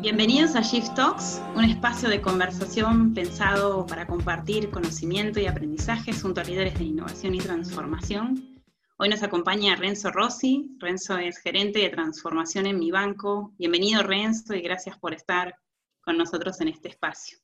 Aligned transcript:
Bienvenidos 0.00 0.54
a 0.54 0.60
Shift 0.60 0.94
Talks, 0.94 1.42
un 1.56 1.64
espacio 1.64 2.08
de 2.08 2.22
conversación 2.22 3.14
pensado 3.14 3.84
para 3.84 4.06
compartir 4.06 4.70
conocimiento 4.70 5.40
y 5.40 5.46
aprendizajes 5.46 6.22
junto 6.22 6.40
a 6.40 6.44
líderes 6.44 6.78
de 6.78 6.84
innovación 6.84 7.34
y 7.34 7.38
transformación. 7.38 8.62
Hoy 8.96 9.08
nos 9.08 9.24
acompaña 9.24 9.74
Renzo 9.74 10.12
Rossi. 10.12 10.76
Renzo 10.78 11.18
es 11.18 11.38
gerente 11.38 11.80
de 11.80 11.88
transformación 11.88 12.66
en 12.66 12.78
mi 12.78 12.92
banco. 12.92 13.52
Bienvenido 13.58 14.04
Renzo 14.04 14.54
y 14.54 14.60
gracias 14.60 14.96
por 14.96 15.14
estar 15.14 15.56
con 16.00 16.16
nosotros 16.16 16.60
en 16.60 16.68
este 16.68 16.90
espacio. 16.90 17.38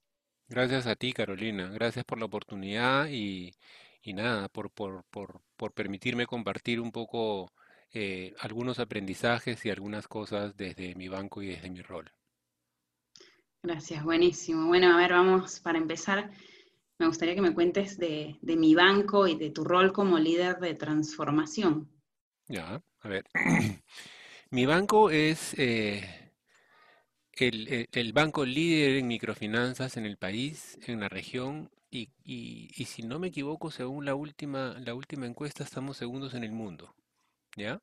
Gracias 0.46 0.86
a 0.86 0.94
ti, 0.94 1.12
Carolina. 1.12 1.70
Gracias 1.70 2.04
por 2.04 2.20
la 2.20 2.26
oportunidad 2.26 3.08
y, 3.08 3.52
nada, 4.06 4.48
por, 4.48 4.70
permitirme 5.74 6.26
compartir 6.26 6.80
un 6.80 6.92
poco 6.92 7.52
eh, 7.92 8.32
algunos 8.38 8.78
aprendizajes 8.78 9.66
y 9.66 9.70
algunas 9.70 10.06
cosas 10.06 10.56
desde 10.56 10.94
mi 10.94 11.08
banco 11.08 11.42
y 11.42 11.48
desde 11.48 11.68
mi 11.68 11.82
rol. 11.82 12.12
Gracias, 13.64 14.04
buenísimo. 14.04 14.66
Bueno, 14.66 14.92
a 14.92 14.98
ver, 14.98 15.12
vamos 15.12 15.58
para 15.58 15.78
empezar. 15.78 16.30
Me 16.98 17.06
gustaría 17.06 17.34
que 17.34 17.40
me 17.40 17.54
cuentes 17.54 17.96
de, 17.96 18.36
mi 18.42 18.74
banco 18.74 19.26
y 19.26 19.36
de 19.36 19.48
tu 19.48 19.64
rol 19.64 19.90
como 19.90 20.18
líder 20.18 20.58
de 20.58 20.74
transformación. 20.74 21.90
Ya, 22.46 22.82
a 23.00 23.08
ver. 23.08 23.24
mi 24.50 24.66
banco 24.66 25.08
es 25.08 25.54
eh, 25.56 26.30
el, 27.32 28.12
banco 28.12 28.44
líder 28.44 28.96
en 28.96 29.06
microfinanzas 29.06 29.96
en 29.96 30.04
el 30.04 30.18
país, 30.18 30.78
en 30.86 31.00
la 31.00 31.08
región, 31.08 31.70
y, 31.90 32.10
si 32.84 33.02
no 33.02 33.18
me 33.18 33.28
equivoco, 33.28 33.70
según 33.70 34.04
la 34.04 34.14
última, 34.14 34.78
la 34.78 34.92
última 34.92 35.24
encuesta, 35.24 35.64
estamos 35.64 35.96
segundos 35.96 36.34
en 36.34 36.44
el 36.44 36.52
mundo. 36.52 36.94
¿Ya? 37.56 37.80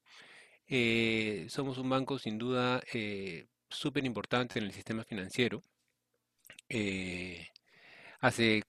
Eh, 0.67 1.47
somos 1.49 1.79
un 1.79 1.89
banco 1.89 2.19
sin 2.19 2.37
duda 2.37 2.83
eh, 2.93 3.47
súper 3.67 4.05
importante 4.05 4.59
en 4.59 4.65
el 4.65 4.73
sistema 4.73 5.03
financiero. 5.03 5.63
Eh, 6.73 7.49
hace 8.21 8.63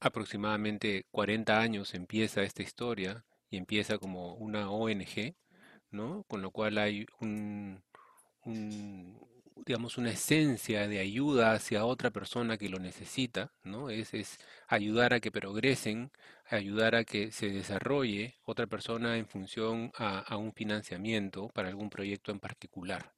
aproximadamente 0.00 1.06
40 1.10 1.58
años 1.58 1.94
empieza 1.94 2.42
esta 2.42 2.62
historia 2.62 3.24
y 3.50 3.56
empieza 3.56 3.96
como 3.98 4.34
una 4.34 4.70
ONG, 4.70 5.34
¿no? 5.90 6.24
Con 6.24 6.42
lo 6.42 6.50
cual 6.50 6.76
hay 6.76 7.06
un, 7.20 7.82
digamos, 9.64 9.96
una 9.96 10.10
esencia 10.10 10.88
de 10.88 10.98
ayuda 11.00 11.52
hacia 11.52 11.86
otra 11.86 12.10
persona 12.10 12.58
que 12.58 12.68
lo 12.68 12.78
necesita, 12.80 13.50
¿no? 13.64 13.88
Es, 13.88 14.12
ayudar 14.68 15.14
a 15.14 15.20
que 15.20 15.32
progresen, 15.32 16.10
ayudar 16.50 16.94
a 16.96 17.04
que 17.04 17.32
se 17.32 17.48
desarrolle 17.48 18.36
otra 18.44 18.66
persona 18.66 19.16
en 19.16 19.26
función 19.26 19.90
a 19.96 20.36
un 20.36 20.52
financiamiento 20.52 21.48
para 21.48 21.68
algún 21.68 21.88
proyecto 21.90 22.30
en 22.30 22.40
particular. 22.40 23.14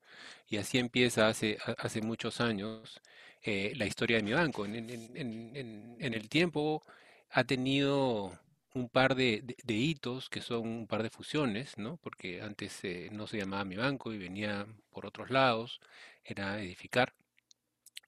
Y 0.48 0.56
así 0.58 0.78
empieza 0.78 1.28
hace, 1.28 1.58
hace 1.78 2.00
muchos 2.02 2.40
años 2.40 3.00
eh, 3.42 3.72
la 3.76 3.86
historia 3.86 4.16
de 4.18 4.22
mi 4.22 4.32
banco. 4.32 4.64
En, 4.66 5.96
el 5.98 6.28
tiempo 6.28 6.82
ha 7.30 7.44
tenido 7.44 8.38
un 8.74 8.88
par 8.88 9.14
de, 9.14 9.44
hitos 9.66 10.28
que 10.28 10.40
son 10.42 10.68
un 10.68 10.86
par 10.86 11.02
de 11.02 11.10
fusiones, 11.10 11.78
¿no? 11.78 11.96
Porque 11.98 12.42
antes 12.42 12.84
eh, 12.84 13.08
no 13.12 13.26
se 13.26 13.38
llamaba 13.38 13.64
mi 13.64 13.76
banco 13.76 14.12
y 14.12 14.18
venía 14.18 14.66
por 14.90 15.06
otros 15.06 15.30
lados, 15.30 15.80
era 16.24 16.60
edificar. 16.62 17.14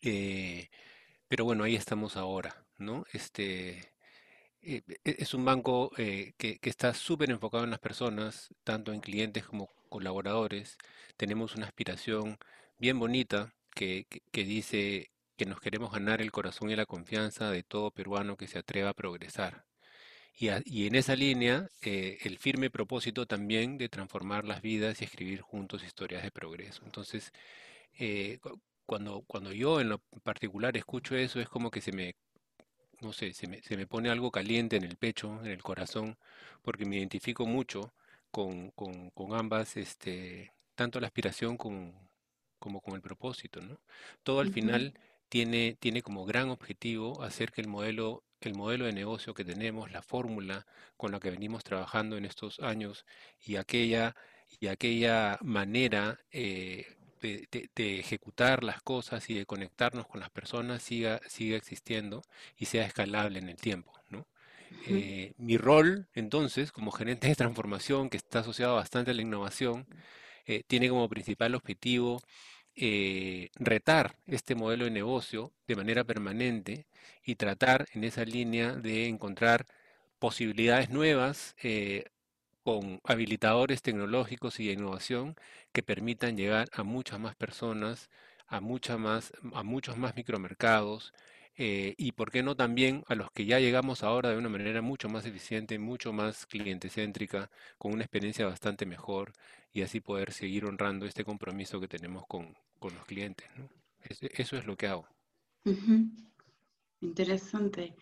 Eh, 0.03 0.69
pero 1.29 1.45
bueno, 1.45 1.65
ahí 1.65 1.77
estamos 1.77 2.17
ahora, 2.17 2.65
¿no? 2.79 3.05
Este, 3.13 3.93
es 4.63 5.35
un 5.35 5.45
banco 5.45 5.91
que, 5.91 6.35
que, 6.39 6.71
está 6.71 6.95
súper 6.95 7.31
enfocado 7.31 7.65
en 7.65 7.71
las 7.71 7.81
personas, 7.81 8.51
tanto 8.65 8.93
en 8.93 9.01
clientes 9.01 9.45
como 9.45 9.69
colaboradores, 9.89 10.79
tenemos 11.17 11.55
una 11.57 11.67
aspiración 11.67 12.39
bien 12.79 12.99
bonita 12.99 13.55
que, 13.75 14.07
dice 14.33 15.11
que 15.37 15.47
nos 15.47 15.61
queremos 15.61 15.93
ganar 15.93 16.21
el 16.21 16.33
corazón 16.33 16.71
y 16.71 16.77
la 16.77 16.87
confianza 16.87 17.51
de 17.51 17.63
todo 17.63 17.91
peruano 17.91 18.37
que 18.37 18.49
se 18.49 18.59
atreva 18.59 18.91
a 18.91 18.95
progresar. 18.95 19.65
Y, 20.39 20.87
en 20.87 20.95
esa 20.95 21.15
línea, 21.15 21.69
eh, 21.83 22.19
el 22.23 22.39
firme 22.39 22.71
propósito 22.71 23.27
también 23.27 23.79
de 23.79 23.89
transformar 23.89 24.45
las 24.45 24.63
vidas 24.63 25.01
y 25.01 25.05
escribir 25.05 25.41
juntos 25.41 25.85
historias 25.85 26.23
de 26.23 26.31
progreso. 26.31 26.83
Entonces, 26.85 27.33
eh, 27.99 28.41
cuando, 28.87 29.23
cuando 29.27 29.53
yo 29.53 29.81
en 29.81 29.91
lo 29.91 29.99
particular 30.23 30.77
escucho 30.77 31.17
eso, 31.17 31.41
es 31.41 31.49
como 31.49 31.71
que 31.71 31.81
se 31.81 31.93
me, 31.93 32.17
no 33.01 33.13
sé, 33.13 33.35
se 33.35 33.47
me, 33.47 33.63
se 33.63 33.77
me 33.77 33.87
pone 33.87 34.11
algo 34.11 34.31
caliente 34.31 34.77
en 34.77 34.85
el 34.85 34.97
pecho, 34.97 35.41
en 35.45 35.51
el 35.51 35.63
corazón, 35.63 36.19
porque 36.63 36.87
me 36.87 36.97
identifico 36.99 37.47
mucho 37.47 37.93
con, 38.31 38.71
con, 38.73 39.35
ambas, 39.35 39.77
este, 39.77 40.53
tanto 40.75 41.01
la 41.01 41.09
aspiración 41.09 41.57
como, 41.57 42.11
como 42.59 42.81
con 42.81 42.95
el 42.95 43.03
propósito, 43.03 43.61
¿no? 43.61 43.79
Todo 44.23 44.41
al 44.41 44.53
final 44.53 44.95
tiene, 45.33 45.79
tiene 45.81 46.03
como 46.03 46.27
gran 46.27 46.51
objetivo 46.51 47.23
hacer 47.23 47.53
que 47.53 47.63
el 47.63 47.67
modelo, 47.67 48.23
el 48.43 48.55
modelo 48.55 48.85
de 48.85 48.93
negocio 48.93 49.33
que 49.33 49.47
tenemos, 49.47 49.91
la 49.91 50.03
fórmula 50.03 50.67
con 50.99 51.11
la 51.11 51.21
que 51.21 51.31
venimos 51.31 51.65
trabajando 51.65 52.19
en 52.19 52.27
estos 52.27 52.61
años 52.61 53.07
y 53.41 53.57
aquella, 53.57 54.15
y 54.61 54.67
aquella 54.67 55.39
manera 55.41 56.19
eh, 56.33 56.85
de, 57.23 57.49
de, 57.75 57.99
ejecutar 57.99 58.63
las 58.63 58.83
cosas 58.83 59.31
y 59.31 59.35
de 59.35 59.47
conectarnos 59.47 60.07
con 60.07 60.21
las 60.21 60.29
personas 60.29 60.83
siga, 60.83 61.23
siga 61.27 61.57
existiendo 61.57 62.21
y 62.59 62.67
sea 62.67 62.85
escalable 62.85 63.39
en 63.39 63.49
el 63.49 63.57
tiempo, 63.57 63.91
¿no? 64.11 64.27
Eh, 64.87 65.33
mi 65.39 65.57
rol, 65.57 66.09
entonces, 66.13 66.73
como 66.73 66.91
gerente 66.91 67.29
de 67.29 67.37
transformación, 67.37 68.11
que 68.11 68.19
está 68.19 68.41
asociado 68.41 68.75
bastante 68.75 69.13
a 69.13 69.15
la 69.15 69.23
innovación, 69.23 69.87
eh, 70.45 70.63
tiene 70.67 70.91
como 70.91 71.09
principal 71.09 71.55
objetivo 71.55 72.21
eh, 72.77 73.51
retar 73.57 74.17
este 74.27 74.55
modelo 74.55 74.85
de 74.85 74.91
negocio 74.91 75.53
de 75.67 75.77
manera 75.77 76.05
permanente 76.05 76.87
y 77.25 77.37
tratar 77.37 77.87
en 77.93 78.05
esa 78.05 78.25
línea 78.25 78.73
de 78.75 79.09
encontrar 79.09 79.67
posibilidades 80.19 80.91
nuevas 80.91 81.55
con 82.65 83.01
habilitadores 83.05 83.83
tecnológicos 83.83 84.61
y 84.61 84.67
de 84.67 84.75
innovación 84.75 85.37
que 85.73 85.83
permitan 85.83 86.37
llegar 86.37 86.69
a 86.73 86.83
muchas 86.85 87.19
más 87.21 87.35
personas, 87.35 88.11
a, 88.47 88.61
muchas 88.61 88.99
más, 88.99 89.33
a 89.55 89.63
muchos 89.63 89.97
más 89.99 90.15
micromercados, 90.17 91.13
eh, 91.57 91.95
y 91.99 92.13
por 92.13 92.31
qué 92.31 92.43
no 92.43 92.57
también 92.57 93.05
a 93.09 93.15
los 93.15 93.31
que 93.31 93.45
ya 93.45 93.61
llegamos 93.61 94.03
ahora 94.03 94.31
de 94.31 94.39
una 94.39 94.49
manera 94.49 94.81
mucho 94.81 95.09
más 95.09 95.27
eficiente, 95.27 95.79
mucho 95.79 96.13
más 96.13 96.47
clientecéntrica, 96.47 97.51
con 97.79 97.93
una 97.93 98.03
experiencia 98.03 98.47
bastante 98.47 98.87
mejor 98.87 99.33
y 99.73 99.83
así 99.83 100.01
poder 100.01 100.33
seguir 100.33 100.65
honrando 100.65 101.07
este 101.07 101.25
compromiso 101.25 101.81
que 101.81 101.89
tenemos 101.89 102.25
con, 102.27 102.57
los 102.81 103.05
clientes. 103.07 103.47
eso 104.03 104.57
es 104.57 104.67
lo 104.67 104.77
que 104.77 104.89
hago. 104.89 105.07
Interesante. 107.01 107.95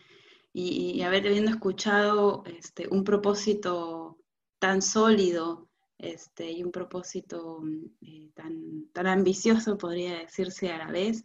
Y, 0.53 1.01
haber 1.01 1.27
habiendo 1.27 1.51
escuchado 1.51 2.43
este, 2.45 2.87
un 2.89 3.03
propósito 3.03 4.17
tan 4.59 4.81
sólido 4.81 5.69
este, 5.97 6.51
y 6.51 6.63
un 6.63 6.71
propósito 6.71 7.59
mm, 7.61 7.85
eh, 8.01 8.29
tan, 8.33 8.87
tan 8.91 9.07
ambicioso, 9.07 9.77
podría 9.77 10.19
decirse 10.19 10.71
a 10.71 10.77
la 10.77 10.91
vez, 10.91 11.23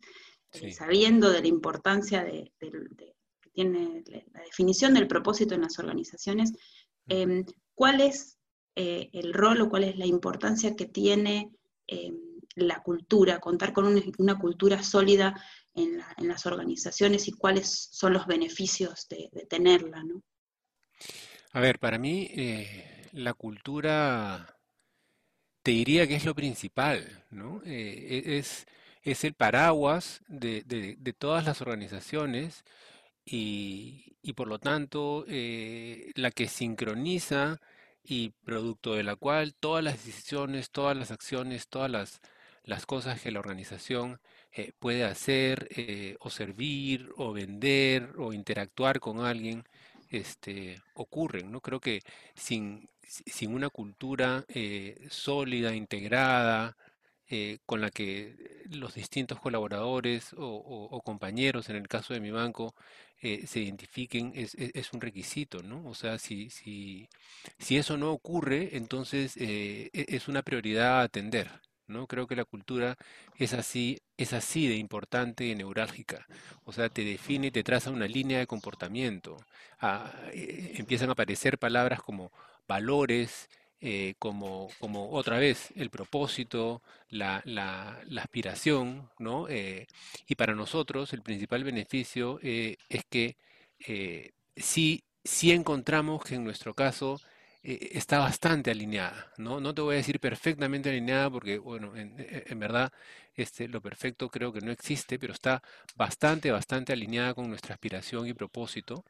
eh, 0.63 0.73
sabiendo 0.73 1.31
de 1.31 1.41
la 1.41 1.49
importancia 1.49 2.25
de, 2.25 2.53
que 2.59 3.51
tiene 3.53 4.03
la 4.33 4.43
definición 4.43 4.95
del 4.95 5.07
propósito 5.07 5.55
en 5.55 5.63
las 5.63 5.79
organizaciones, 5.79 6.53
em, 7.09 7.45
¿cuál 7.75 8.01
es 8.01 8.39
eh, 8.75 9.09
el 9.13 9.33
rol 9.33 9.61
o 9.63 9.69
cuál 9.69 9.85
es 9.85 9.97
la 9.97 10.07
importancia 10.07 10.77
que 10.77 10.87
tiene 10.87 11.51
em, 11.87 12.17
la 12.55 12.83
cultura, 12.83 13.39
contar 13.39 13.73
con 13.73 13.87
una, 14.19 14.39
cultura 14.39 14.83
sólida 14.83 15.35
en, 15.75 16.03
las 16.27 16.47
organizaciones 16.47 17.29
y 17.29 17.33
cuáles 17.33 17.89
son 17.93 18.13
los 18.13 18.27
beneficios 18.27 19.07
de, 19.09 19.31
tenerla? 19.49 20.03
¿no? 20.05 20.23
A 21.53 21.61
ver, 21.61 21.79
para 21.79 21.99
mí 21.99 22.29
eh, 22.33 23.09
la 23.13 23.35
cultura 23.35 24.59
te 25.63 25.73
diría 25.73 26.07
que 26.07 26.17
es 26.17 26.25
lo 26.25 26.35
principal, 26.35 27.25
¿no? 27.31 27.61
E, 27.65 28.39
es 28.39 28.67
es 29.07 29.23
el 29.25 29.35
paraguas 29.35 30.23
de, 30.29 31.15
todas 31.17 31.45
las 31.47 31.61
organizaciones 31.61 32.65
y, 33.25 34.17
por 34.35 34.49
lo 34.49 34.59
tanto 34.59 35.25
eh, 35.29 36.11
la 36.17 36.33
que 36.33 36.49
sincroniza 36.49 37.61
y 38.03 38.31
producto 38.45 38.95
de 38.95 39.05
la 39.05 39.15
cual 39.17 39.55
todas 39.55 39.85
las 39.85 40.05
decisiones, 40.05 40.71
todas 40.73 40.97
las 40.97 41.13
acciones, 41.13 41.69
todas 41.69 41.91
las, 41.91 42.21
las 42.65 42.85
cosas 42.85 43.21
que 43.21 43.31
la 43.31 43.39
organización 43.39 44.21
eh, 44.53 44.73
puede 44.81 45.05
hacer 45.05 45.69
eh, 45.77 46.17
o 46.21 46.29
servir 46.31 47.11
o 47.17 47.33
vender 47.33 48.13
o 48.19 48.33
interactuar 48.33 48.99
con 48.99 49.21
alguien 49.21 49.65
este, 50.11 50.83
ocurren. 50.95 51.53
¿no? 51.53 51.61
Creo 51.61 51.79
que 51.81 52.01
sin, 52.35 52.89
sin 53.05 53.55
una 53.55 53.71
cultura 53.71 54.45
sólida, 55.09 55.75
integrada, 55.77 56.77
eh, 57.29 57.59
con 57.67 57.81
la 57.81 57.91
que 57.91 58.65
los 58.71 58.95
distintos 58.95 59.41
colaboradores 59.41 60.35
o, 60.37 61.01
compañeros, 61.05 61.69
en 61.69 61.77
el 61.77 61.89
caso 61.89 62.15
de 62.15 62.21
mi 62.21 62.31
banco, 62.31 62.75
eh, 63.21 63.47
se 63.47 63.61
identifiquen, 63.61 64.33
es, 64.35 64.93
un 64.93 65.01
requisito, 65.01 65.63
¿no? 65.63 65.87
O 65.89 65.95
sea, 65.95 66.19
si, 66.19 66.51
si, 66.51 67.09
si 67.59 67.77
eso 67.79 67.97
no 67.97 68.13
ocurre, 68.13 68.77
entonces 68.77 69.37
eh, 69.39 69.91
e, 69.93 70.07
es 70.09 70.29
una 70.29 70.43
prioridad 70.43 71.01
a 71.01 71.03
atender, 71.03 71.51
¿no? 71.87 72.07
Creo 72.07 72.27
que 72.27 72.37
la 72.37 72.45
cultura 72.45 72.97
es 73.37 73.53
así, 73.55 74.01
es 74.17 74.33
así 74.33 74.67
de 74.69 74.77
importante 74.77 75.47
y 75.47 75.55
neurálgica. 75.55 76.27
O 76.65 76.73
sea, 76.73 76.89
te 76.89 77.05
define, 77.05 77.51
te 77.51 77.63
traza 77.63 77.91
una 77.91 78.07
línea 78.07 78.39
de 78.39 78.47
comportamiento. 78.47 79.37
Ah, 79.81 80.13
eh, 80.33 80.75
empiezan 80.77 81.09
a 81.11 81.13
aparecer 81.13 81.59
palabras 81.59 82.03
como 82.03 82.33
valores, 82.69 83.49
eh, 83.81 84.15
como, 84.19 84.69
como 84.81 85.11
otra 85.11 85.39
vez 85.39 85.73
el 85.77 85.91
propósito, 85.91 86.83
la, 87.09 87.43
la, 87.45 88.03
aspiración, 88.21 89.11
¿no? 89.19 89.49
Eh, 89.49 89.87
y 90.27 90.35
para 90.35 90.55
nosotros 90.55 91.13
el 91.13 91.23
principal 91.23 91.65
beneficio 91.65 92.39
es 92.43 93.05
que 93.11 93.37
sí, 94.57 95.05
sí 95.25 95.53
encontramos 95.53 96.25
que 96.25 96.37
en 96.37 96.45
nuestro 96.45 96.75
caso 96.75 97.21
eh, 97.69 97.91
está 97.99 98.21
bastante 98.21 98.71
alineada, 98.71 99.33
¿no? 99.39 99.61
No 99.61 99.75
te 99.75 99.83
voy 99.83 99.95
a 99.95 99.99
decir 99.99 100.21
perfectamente 100.21 100.89
alineada 100.89 101.29
porque, 101.31 101.59
bueno, 101.59 101.97
en, 101.97 102.15
e, 102.21 102.45
en, 102.47 102.61
verdad 102.61 102.93
este, 103.35 103.67
lo 103.67 103.81
perfecto 103.83 104.29
creo 104.31 104.53
que 104.53 104.61
no 104.61 104.71
existe, 104.71 105.19
pero 105.19 105.33
está 105.33 105.61
bastante, 105.97 106.53
bastante 106.53 106.93
alineada 106.93 107.35
con 107.35 107.49
nuestra 107.49 107.75
aspiración 107.75 108.29
y 108.29 108.35
propósito, 108.35 109.05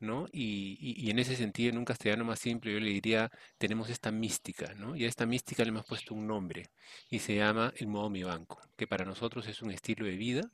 ¿no? 0.00 0.26
Y, 0.32 0.78
y, 0.80 1.06
y 1.06 1.10
en 1.10 1.18
ese 1.18 1.36
sentido, 1.36 1.70
en 1.70 1.78
un 1.78 1.84
castellano 1.84 2.24
más 2.24 2.38
simple, 2.38 2.72
yo 2.72 2.80
le 2.80 2.90
diría, 2.90 3.30
tenemos 3.58 3.90
esta 3.90 4.10
mística, 4.10 4.72
¿no? 4.74 4.96
Y 4.96 5.04
a 5.04 5.08
esta 5.08 5.26
mística 5.26 5.62
le 5.62 5.68
hemos 5.68 5.84
puesto 5.84 6.14
un 6.14 6.26
nombre 6.26 6.70
y 7.10 7.18
se 7.18 7.36
llama 7.36 7.74
el 7.76 7.88
modo 7.88 8.08
mi 8.08 8.22
banco, 8.22 8.58
que 8.78 8.86
para 8.86 9.04
nosotros 9.04 9.46
es 9.48 9.60
un 9.60 9.70
estilo 9.70 10.06
de 10.06 10.16
vida 10.16 10.50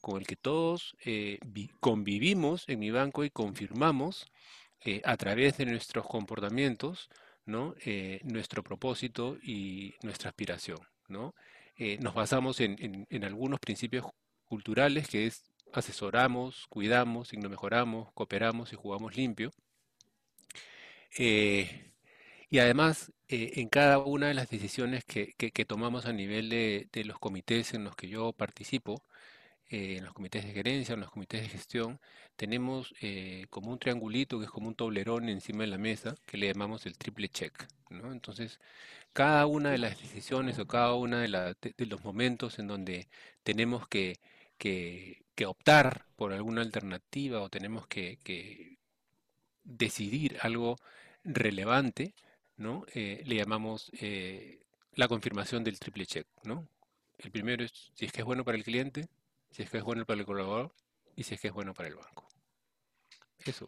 con 0.00 0.18
el 0.20 0.26
que 0.26 0.36
todos 0.36 0.96
eh, 1.04 1.38
convivimos 1.80 2.64
en 2.68 2.78
mi 2.78 2.90
banco 2.90 3.24
y 3.24 3.30
confirmamos 3.30 4.26
eh, 4.84 5.00
a 5.04 5.16
través 5.16 5.56
de 5.58 5.66
nuestros 5.66 6.06
comportamientos. 6.06 7.08
Eh, 7.46 8.20
nuestro 8.24 8.62
propósito 8.62 9.36
y 9.42 9.94
nuestra 10.02 10.30
aspiración. 10.30 10.78
Eh, 11.76 11.98
nos 12.00 12.14
basamos 12.14 12.60
en, 12.60 13.06
algunos 13.22 13.60
principios 13.60 14.06
culturales 14.46 15.08
que 15.08 15.26
es 15.26 15.44
asesoramos, 15.72 16.66
cuidamos, 16.68 17.32
mejoramos, 17.34 18.12
cooperamos 18.14 18.72
y 18.72 18.76
jugamos 18.76 19.16
limpio. 19.16 19.52
y 21.18 22.58
además, 22.58 23.12
en 23.28 23.68
cada 23.68 23.98
una 23.98 24.28
de 24.28 24.34
las 24.34 24.48
decisiones 24.48 25.04
que 25.04 25.64
tomamos 25.66 26.06
a 26.06 26.12
nivel 26.12 26.48
de, 26.48 26.88
de, 26.92 27.04
los 27.04 27.18
comités 27.18 27.74
en 27.74 27.84
los 27.84 27.94
que 27.96 28.08
yo 28.08 28.32
participo, 28.32 29.02
eh, 29.74 29.96
en 29.98 30.04
los 30.04 30.14
comités 30.14 30.44
de 30.44 30.52
gerencia, 30.52 30.94
en 30.94 31.00
los 31.00 31.10
comités 31.10 31.42
de 31.42 31.48
gestión, 31.48 31.98
tenemos 32.36 32.94
eh, 33.00 33.46
como 33.50 33.72
un 33.72 33.78
triangulito 33.80 34.38
que 34.38 34.44
es 34.46 34.50
como 34.50 34.68
un 34.68 34.76
toblerón 34.76 35.28
encima 35.28 35.64
de 35.64 35.68
la 35.68 35.78
mesa 35.78 36.14
que 36.26 36.36
le 36.36 36.46
llamamos 36.46 36.86
el 36.86 36.96
triple 36.96 37.28
check. 37.28 37.52
¿no? 37.90 38.12
Entonces, 38.12 38.60
cada 39.12 39.46
una 39.46 39.70
de 39.70 39.78
las 39.78 39.98
decisiones 40.00 40.58
o 40.60 40.66
cada 40.66 40.94
uno 40.94 41.18
de, 41.18 41.28
la, 41.28 41.54
de, 41.54 41.86
los 41.86 42.04
momentos 42.04 42.58
en 42.60 42.68
donde 42.68 43.08
tenemos 43.42 43.88
que, 43.88 44.20
que, 44.58 45.24
que, 45.34 45.46
optar 45.46 46.06
por 46.16 46.32
alguna 46.32 46.62
alternativa 46.62 47.40
o 47.42 47.48
tenemos 47.50 47.86
que, 47.88 48.18
que 48.22 48.78
decidir 49.64 50.38
algo 50.42 50.76
relevante, 51.24 52.14
¿no? 52.56 52.86
Eh, 52.94 53.22
le 53.26 53.36
llamamos 53.36 53.90
la 54.94 55.08
confirmación 55.08 55.64
del 55.64 55.78
triple 55.80 56.06
check. 56.06 56.26
¿no? 56.44 56.68
El 57.18 57.30
primero 57.30 57.64
es 57.64 57.90
si 57.94 58.04
es 58.06 58.12
que 58.12 58.20
es 58.20 58.24
bueno 58.24 58.44
para 58.44 58.56
el 58.58 58.64
cliente, 58.64 59.08
si 59.54 59.62
es 59.62 59.70
que 59.70 59.78
es 59.78 59.84
bueno 59.84 60.04
para 60.04 60.18
el 60.18 60.26
colaborador 60.26 60.74
y 61.14 61.22
si 61.22 61.34
es 61.34 61.40
que 61.40 61.46
es 61.46 61.54
bueno 61.54 61.74
para 61.74 61.88
el 61.88 61.94
banco. 61.94 62.26
Eso. 63.44 63.66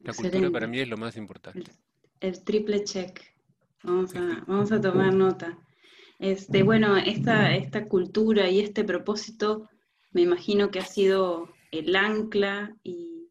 La 0.00 0.12
cultura 0.12 0.50
para 0.50 0.66
mí 0.66 0.80
es 0.80 0.88
lo 0.88 0.96
más 0.96 1.16
importante. 1.16 1.70
El, 2.18 2.42
triple 2.42 2.82
check. 2.82 3.22
Vamos 3.84 4.16
a, 4.16 4.42
vamos 4.48 4.72
a 4.72 4.80
tomar 4.80 5.14
nota. 5.14 5.56
Este, 6.18 6.64
bueno, 6.64 6.96
esta, 6.96 7.54
esta 7.54 7.86
cultura 7.86 8.50
y 8.50 8.58
este 8.58 8.82
propósito 8.82 9.70
me 10.10 10.22
imagino 10.22 10.72
que 10.72 10.80
ha 10.80 10.84
sido 10.84 11.54
el 11.70 11.94
ancla 11.94 12.76
y, 12.82 13.30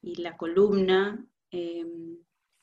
y 0.00 0.14
la 0.22 0.38
columna 0.38 1.26
eh, 1.50 1.84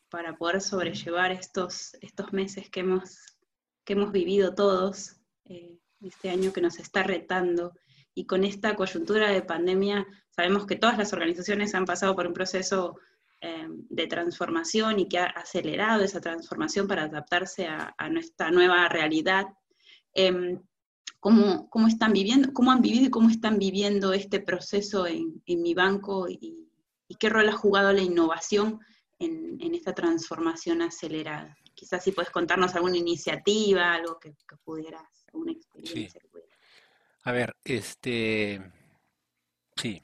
para 0.10 0.38
poder 0.38 0.62
sobrellevar 0.62 1.31
estos, 1.31 1.94
estos 2.02 2.34
meses 2.34 2.68
que 2.72 2.80
hemos, 2.80 3.38
que 3.84 3.94
hemos 3.94 4.12
vivido 4.12 4.56
todos, 4.56 5.18
eh, 5.45 5.78
este 6.02 6.31
año 6.31 6.52
que 6.52 6.62
nos 6.62 6.80
está 6.80 7.04
retando 7.04 7.74
y 8.13 8.25
con 8.25 8.44
esta 8.44 8.75
coyuntura 8.75 9.29
de 9.29 9.41
pandemia 9.41 10.06
sabemos 10.29 10.65
que 10.65 10.75
todas 10.75 10.97
las 10.97 11.13
organizaciones 11.13 11.75
han 11.75 11.85
pasado 11.85 12.15
por 12.15 12.27
un 12.27 12.33
proceso 12.33 12.97
eh, 13.41 13.67
de 13.69 14.07
transformación 14.07 15.00
y 15.00 15.07
que 15.07 15.19
ha 15.19 15.25
acelerado 15.25 16.03
esa 16.03 16.19
transformación 16.19 16.88
para 16.88 17.03
adaptarse 17.03 17.67
a, 17.67 17.95
a 17.97 18.09
nuestra 18.09 18.51
nueva 18.51 18.89
realidad. 18.89 19.47
Eh, 20.13 20.59
¿cómo, 21.19 21.69
¿cómo, 21.69 21.88
están 21.88 22.13
viviendo, 22.13 22.53
¿Cómo 22.53 22.71
han 22.71 22.81
vivido 22.81 23.06
y 23.06 23.09
cómo 23.09 23.29
están 23.29 23.59
viviendo 23.59 24.13
este 24.13 24.39
proceso 24.39 25.07
en, 25.07 25.41
en 25.45 25.61
mi 25.61 25.73
banco 25.73 26.27
y, 26.29 26.67
y, 27.07 27.15
qué 27.15 27.29
rol 27.29 27.50
ha 27.50 27.53
jugado 27.53 27.91
la 27.94 28.01
innovación 28.01 28.79
en, 29.19 29.57
en, 29.61 29.75
esta 29.75 29.94
transformación 29.94 30.81
acelerada? 30.81 31.57
Quizás 31.73 32.03
si 32.03 32.11
puedes 32.11 32.31
contarnos 32.31 32.75
alguna 32.75 32.97
iniciativa, 32.97 33.94
algo 33.94 34.19
que, 34.19 34.31
que 34.31 34.56
pudieras, 34.63 35.03
alguna 35.27 35.51
experiencia. 35.53 36.21
Sí. 36.21 36.29
A 37.24 37.31
ver, 37.31 37.56
este, 37.63 38.60
sí, 39.75 40.04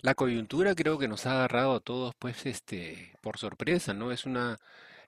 la 0.00 0.14
coyuntura 0.16 0.74
creo 0.74 0.98
que 0.98 1.08
nos 1.08 1.26
ha 1.26 1.32
agarrado 1.34 1.76
a 1.76 1.80
todos, 1.80 2.14
pues, 2.18 2.46
este, 2.46 3.14
por 3.22 3.38
sorpresa, 3.38 3.94
¿no? 3.94 4.12
Es 4.12 4.26
una, 4.26 4.58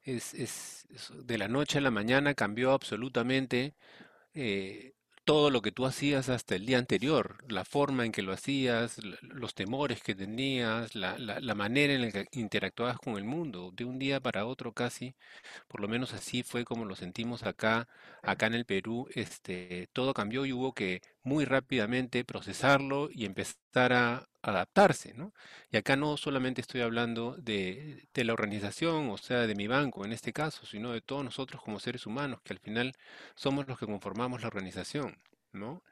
es, 0.04 0.34
es, 0.34 0.86
de 1.26 1.38
la 1.38 1.48
noche 1.48 1.78
a 1.78 1.82
la 1.82 1.90
mañana 1.92 2.34
cambió 2.34 2.72
absolutamente 2.72 3.74
eh, 4.34 4.94
todo 5.30 5.50
lo 5.50 5.62
que 5.62 5.70
tú 5.70 5.86
hacías 5.86 6.28
hasta 6.28 6.56
el 6.56 6.66
día 6.66 6.78
anterior, 6.78 7.36
la 7.46 7.64
forma 7.64 8.04
en 8.04 8.10
que 8.10 8.20
lo 8.20 8.32
hacías, 8.32 8.98
los 9.22 9.54
temores 9.54 10.02
que 10.02 10.16
tenías, 10.16 10.96
la, 10.96 11.16
la, 11.18 11.38
la, 11.38 11.54
manera 11.54 11.92
en 11.94 12.02
la 12.02 12.10
que 12.10 12.26
interactuabas 12.32 12.98
con 12.98 13.16
el 13.16 13.22
mundo, 13.22 13.70
de 13.72 13.84
un 13.84 14.00
día 14.00 14.18
para 14.18 14.44
otro 14.44 14.72
casi, 14.72 15.14
por 15.68 15.80
lo 15.82 15.86
menos 15.88 16.14
así 16.14 16.42
fue 16.42 16.64
como 16.64 16.84
lo 16.84 16.96
sentimos 16.96 17.44
acá, 17.44 17.86
acá 18.22 18.46
en 18.46 18.54
el 18.54 18.64
Perú, 18.64 19.06
este, 19.14 19.88
todo 19.92 20.14
cambió 20.14 20.46
y 20.46 20.52
hubo 20.52 20.74
que 20.74 21.00
muy 21.22 21.44
rápidamente 21.44 22.24
procesarlo 22.24 23.08
y 23.12 23.24
empezar 23.24 23.92
a 23.92 24.29
adaptarse, 24.42 25.14
¿no? 25.14 25.32
Y 25.70 25.76
acá 25.76 25.96
no 25.96 26.16
solamente 26.16 26.60
estoy 26.60 26.80
hablando 26.80 27.36
de, 27.36 28.08
la 28.14 28.32
organización, 28.32 29.10
o 29.10 29.18
sea, 29.18 29.46
de 29.46 29.54
mi 29.54 29.66
banco 29.66 30.04
en 30.04 30.12
este 30.12 30.32
caso, 30.32 30.66
sino 30.66 30.92
de 30.92 31.00
todos 31.00 31.24
nosotros 31.24 31.62
como 31.62 31.80
seres 31.80 32.06
humanos, 32.06 32.40
que 32.42 32.52
al 32.52 32.58
final 32.58 32.94
somos 33.34 33.66
los 33.68 33.78
que 33.78 33.86
conformamos 33.86 34.42
la 34.42 34.48
organización, 34.48 35.18
¿no? 35.52 35.82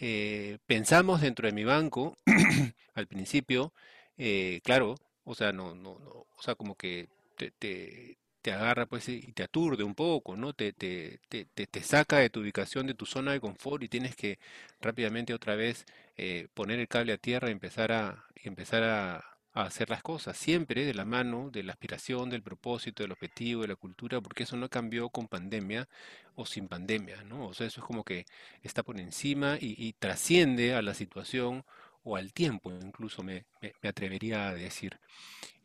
Eh, 0.00 0.58
pensamos 0.66 1.20
dentro 1.20 1.46
de 1.46 1.52
mi 1.52 1.64
banco, 1.64 2.16
al 2.94 3.06
principio, 3.06 3.72
eh, 4.18 4.60
claro, 4.64 4.96
o 5.24 5.34
sea, 5.34 5.52
no, 5.52 5.74
no, 5.74 5.98
no, 5.98 6.10
o 6.10 6.42
sea, 6.42 6.54
como 6.54 6.76
que 6.76 7.08
te, 7.36 7.50
te, 7.52 8.18
te 8.42 8.52
agarra 8.52 8.86
pues 8.86 9.08
y 9.08 9.32
te 9.32 9.44
aturde 9.44 9.84
un 9.84 9.94
poco, 9.94 10.36
¿no? 10.36 10.52
Te, 10.52 10.72
te, 10.72 11.20
te, 11.28 11.46
te, 11.46 11.82
saca 11.82 12.18
de 12.18 12.30
tu 12.30 12.40
ubicación, 12.40 12.86
de 12.86 12.94
tu 12.94 13.06
zona 13.06 13.32
de 13.32 13.40
confort 13.40 13.82
y 13.84 13.88
tienes 13.88 14.16
que 14.16 14.38
rápidamente 14.80 15.32
otra 15.32 15.54
vez 15.56 15.86
eh, 16.16 16.48
poner 16.54 16.80
el 16.80 16.88
cable 16.88 17.12
a 17.12 17.18
tierra 17.18 17.48
y 17.48 17.52
empezar 17.52 17.92
a, 17.92 18.26
empezar 18.36 18.82
a, 18.82 19.24
hacer 19.54 19.90
las 19.90 20.02
cosas, 20.02 20.36
siempre 20.36 20.86
de 20.86 20.94
la 20.94 21.04
mano 21.04 21.50
de 21.50 21.62
la 21.62 21.72
aspiración, 21.72 22.30
del 22.30 22.42
propósito, 22.42 23.02
del 23.02 23.12
objetivo, 23.12 23.62
de 23.62 23.68
la 23.68 23.76
cultura, 23.76 24.20
porque 24.20 24.44
eso 24.44 24.56
no 24.56 24.68
cambió 24.70 25.10
con 25.10 25.28
pandemia 25.28 25.88
o 26.34 26.46
sin 26.46 26.68
pandemia, 26.68 27.22
¿no? 27.24 27.48
O 27.48 27.54
sea, 27.54 27.66
eso 27.66 27.80
es 27.80 27.86
como 27.86 28.02
que 28.02 28.24
está 28.62 28.82
por 28.82 28.98
encima 28.98 29.58
y, 29.60 29.92
trasciende 29.94 30.74
a 30.74 30.82
la 30.82 30.94
situación 30.94 31.64
o 32.02 32.16
al 32.16 32.32
tiempo, 32.32 32.72
incluso 32.72 33.22
me, 33.22 33.44
me, 33.60 33.74
me 33.82 33.88
atrevería 33.90 34.48
a 34.48 34.54
decir. 34.54 34.98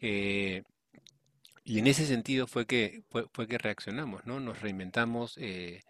Eh, 0.02 0.64
y 1.68 1.80
en 1.80 1.88
ese 1.88 2.06
sentido 2.06 2.48
fue 2.48 2.66
que, 2.66 3.04
fue, 3.10 3.26
fue 3.34 3.46
que 3.46 3.58
reaccionamos, 3.58 4.26
¿no? 4.26 4.40
Nos 4.40 4.62
reinventamos 4.62 5.38
eh, 5.38 5.82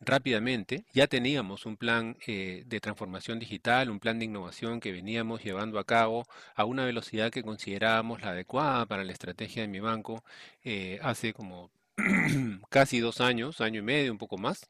rápidamente. 0.00 0.86
Ya 0.94 1.06
teníamos 1.06 1.66
un 1.66 1.76
plan 1.76 2.16
eh, 2.26 2.64
de 2.66 2.80
transformación 2.80 3.38
digital, 3.38 3.90
un 3.90 4.00
plan 4.00 4.18
de 4.18 4.24
innovación 4.24 4.80
que 4.80 4.90
veníamos 4.90 5.44
llevando 5.44 5.78
a 5.78 5.84
cabo 5.84 6.26
a 6.54 6.64
una 6.64 6.86
velocidad 6.86 7.30
que 7.30 7.42
considerábamos 7.42 8.22
la 8.22 8.30
adecuada 8.30 8.86
para 8.86 9.04
la 9.04 9.12
estrategia 9.12 9.60
de 9.60 9.68
mi 9.68 9.80
banco 9.80 10.24
eh, 10.64 10.98
hace 11.02 11.34
como 11.34 11.70
casi 12.70 13.00
dos 13.00 13.20
años, 13.20 13.60
año 13.60 13.80
y 13.80 13.82
medio, 13.82 14.12
un 14.12 14.18
poco 14.18 14.38
más. 14.38 14.66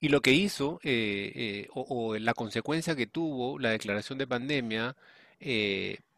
Y 0.00 0.10
lo 0.10 0.20
que 0.20 0.32
hizo, 0.32 0.78
eh, 0.84 1.66
o, 1.74 1.82
o, 1.88 2.18
la 2.18 2.34
consecuencia 2.34 2.94
que 2.94 3.06
tuvo 3.08 3.58
la 3.58 3.70
declaración 3.70 4.18
de 4.18 4.28
pandemia, 4.28 4.96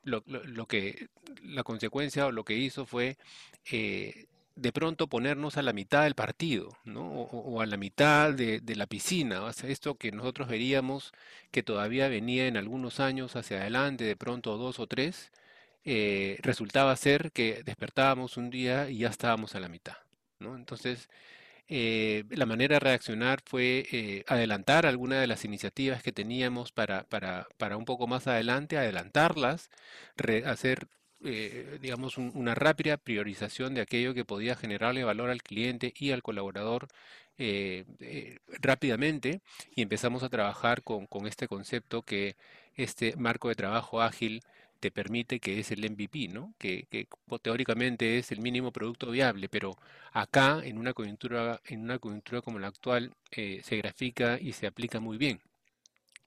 lo, 0.04 0.66
que 0.66 1.08
la 1.42 1.62
consecuencia 1.64 2.26
o 2.26 2.32
lo 2.32 2.44
que 2.44 2.54
hizo 2.54 2.86
fue 2.86 3.16
eh, 3.70 4.26
de 4.56 4.72
pronto 4.72 5.08
ponernos 5.08 5.56
a 5.56 5.62
la 5.62 5.72
mitad 5.72 6.04
del 6.04 6.14
partido, 6.14 6.68
¿no? 6.84 7.02
O, 7.02 7.60
a 7.60 7.66
la 7.66 7.76
mitad 7.76 8.32
de, 8.32 8.62
la 8.76 8.86
piscina. 8.86 9.42
O 9.42 9.52
sea, 9.52 9.70
esto 9.70 9.96
que 9.96 10.12
nosotros 10.12 10.48
veríamos 10.48 11.12
que 11.50 11.62
todavía 11.62 12.08
venía 12.08 12.46
en 12.46 12.56
algunos 12.56 13.00
años 13.00 13.36
hacia 13.36 13.60
adelante, 13.60 14.04
de 14.04 14.16
pronto 14.16 14.56
dos 14.56 14.78
o 14.78 14.86
tres, 14.86 15.32
eh, 15.84 16.38
resultaba 16.42 16.94
ser 16.96 17.32
que 17.32 17.62
despertábamos 17.64 18.36
un 18.36 18.50
día 18.50 18.88
y 18.90 18.98
ya 18.98 19.08
estábamos 19.08 19.54
a 19.54 19.60
la 19.60 19.68
mitad. 19.68 19.96
Entonces, 20.40 21.08
eh, 21.68 22.24
la 22.30 22.46
manera 22.46 22.74
de 22.74 22.80
reaccionar 22.80 23.40
fue 23.44 23.86
eh, 23.90 24.24
adelantar 24.28 24.84
algunas 24.86 25.20
de 25.20 25.26
las 25.26 25.44
iniciativas 25.44 26.02
que 26.02 26.12
teníamos 26.12 26.72
para, 26.72 27.04
para, 27.04 27.48
para 27.56 27.76
un 27.78 27.86
poco 27.86 28.06
más 28.06 28.26
adelante, 28.26 28.76
adelantarlas, 28.76 29.70
hacer 30.46 30.88
eh, 31.24 31.78
digamos, 31.80 32.18
una 32.18 32.54
rápida 32.54 32.98
priorización 32.98 33.74
de 33.74 33.80
aquello 33.80 34.12
que 34.12 34.26
podía 34.26 34.56
generarle 34.56 35.04
valor 35.04 35.30
al 35.30 35.42
cliente 35.42 35.94
y 35.96 36.10
al 36.10 36.22
colaborador 36.22 36.88
rápidamente 38.60 39.40
y 39.74 39.82
empezamos 39.82 40.22
a 40.22 40.28
trabajar 40.28 40.82
con, 40.82 41.06
con, 41.06 41.26
este 41.26 41.48
concepto 41.48 42.02
que 42.02 42.36
este 42.76 43.16
marco 43.16 43.48
de 43.48 43.56
trabajo 43.56 44.02
ágil 44.02 44.42
te 44.84 44.90
permite, 44.90 45.40
que 45.40 45.60
es 45.60 45.70
el 45.70 45.80
MVP, 45.90 46.28
¿no? 46.28 46.52
Que, 46.58 46.86
teóricamente 47.42 48.18
es 48.18 48.32
el 48.32 48.40
mínimo 48.40 48.70
producto 48.70 49.10
viable, 49.10 49.48
pero 49.48 49.78
acá 50.12 50.60
en 50.62 50.76
una 50.76 50.92
coyuntura, 50.92 51.62
en 51.64 51.80
una 51.84 51.98
coyuntura 51.98 52.42
como 52.42 52.58
la 52.58 52.68
actual 52.68 53.14
eh, 53.30 53.62
se 53.64 53.78
grafica 53.78 54.38
y 54.38 54.52
se 54.52 54.66
aplica 54.66 55.00
muy 55.00 55.16
bien, 55.16 55.40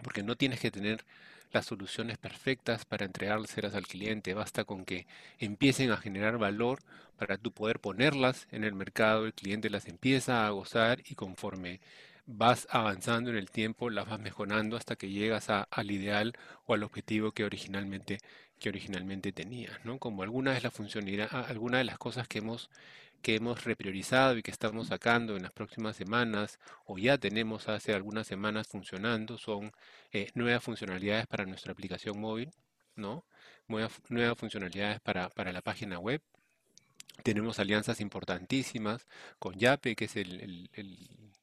porque 0.03 0.23
no 0.23 0.35
tienes 0.35 0.59
que 0.59 0.71
tener 0.71 1.05
las 1.51 1.67
soluciones 1.67 2.17
perfectas 2.17 2.85
para 2.85 3.05
entregárselas 3.05 3.75
al 3.75 3.85
cliente, 3.85 4.33
basta 4.33 4.63
con 4.63 4.85
que 4.85 5.05
empiecen 5.37 5.91
a 5.91 5.97
generar 5.97 6.39
valor 6.39 6.79
para 7.17 7.37
tú 7.37 7.51
poder 7.51 7.79
ponerlas 7.79 8.47
en 8.51 8.63
el 8.63 8.73
mercado, 8.73 9.27
el 9.27 9.33
cliente 9.35 9.69
las 9.69 9.87
empieza 9.87 10.47
a 10.47 10.49
gozar 10.49 11.03
y 11.05 11.13
conforme 11.13 11.79
vas 12.27 12.67
avanzando 12.69 13.29
en 13.29 13.37
el 13.37 13.49
tiempo, 13.49 13.89
las 13.89 14.07
vas 14.07 14.19
mejorando 14.19 14.77
hasta 14.77 14.95
que 14.95 15.09
llegas 15.09 15.49
al 15.49 15.91
ideal 15.91 16.33
o 16.65 16.73
al 16.73 16.83
objetivo 16.83 17.31
que 17.31 17.45
originalmente 17.45 18.19
que 18.59 18.69
originalmente 18.69 19.31
tenías, 19.31 19.83
¿no? 19.85 19.99
Como 19.99 20.23
algunas 20.23 20.55
de 20.55 20.61
las 20.61 20.73
funcionalidades, 20.73 21.33
algunas 21.33 21.79
de 21.79 21.85
las 21.85 21.97
cosas 21.97 22.27
que 22.27 22.39
hemos 22.39 22.69
que 23.21 23.35
hemos 23.35 23.63
repriorizado 23.63 24.37
y 24.37 24.43
que 24.43 24.51
estamos 24.51 24.87
sacando 24.87 25.35
en 25.35 25.43
las 25.43 25.51
próximas 25.51 25.95
semanas 25.95 26.59
o 26.85 26.97
ya 26.97 27.17
tenemos 27.17 27.67
hace 27.67 27.93
algunas 27.93 28.27
semanas 28.27 28.67
funcionando 28.67 29.37
son 29.37 29.71
eh, 30.11 30.29
nuevas 30.35 30.63
funcionalidades 30.63 31.27
para 31.27 31.45
nuestra 31.45 31.71
aplicación 31.71 32.19
móvil, 32.19 32.51
¿no? 32.95 33.25
Nuevas, 33.67 33.91
nuevas 34.09 34.37
funcionalidades 34.37 34.99
para, 35.01 35.29
para 35.29 35.51
la 35.51 35.61
página 35.61 35.99
web. 35.99 36.21
Tenemos 37.23 37.59
alianzas 37.59 37.99
importantísimas 38.01 39.07
con 39.39 39.55
Yape, 39.57 39.95
que 39.95 40.05
es 40.05 40.15
el, 40.15 40.69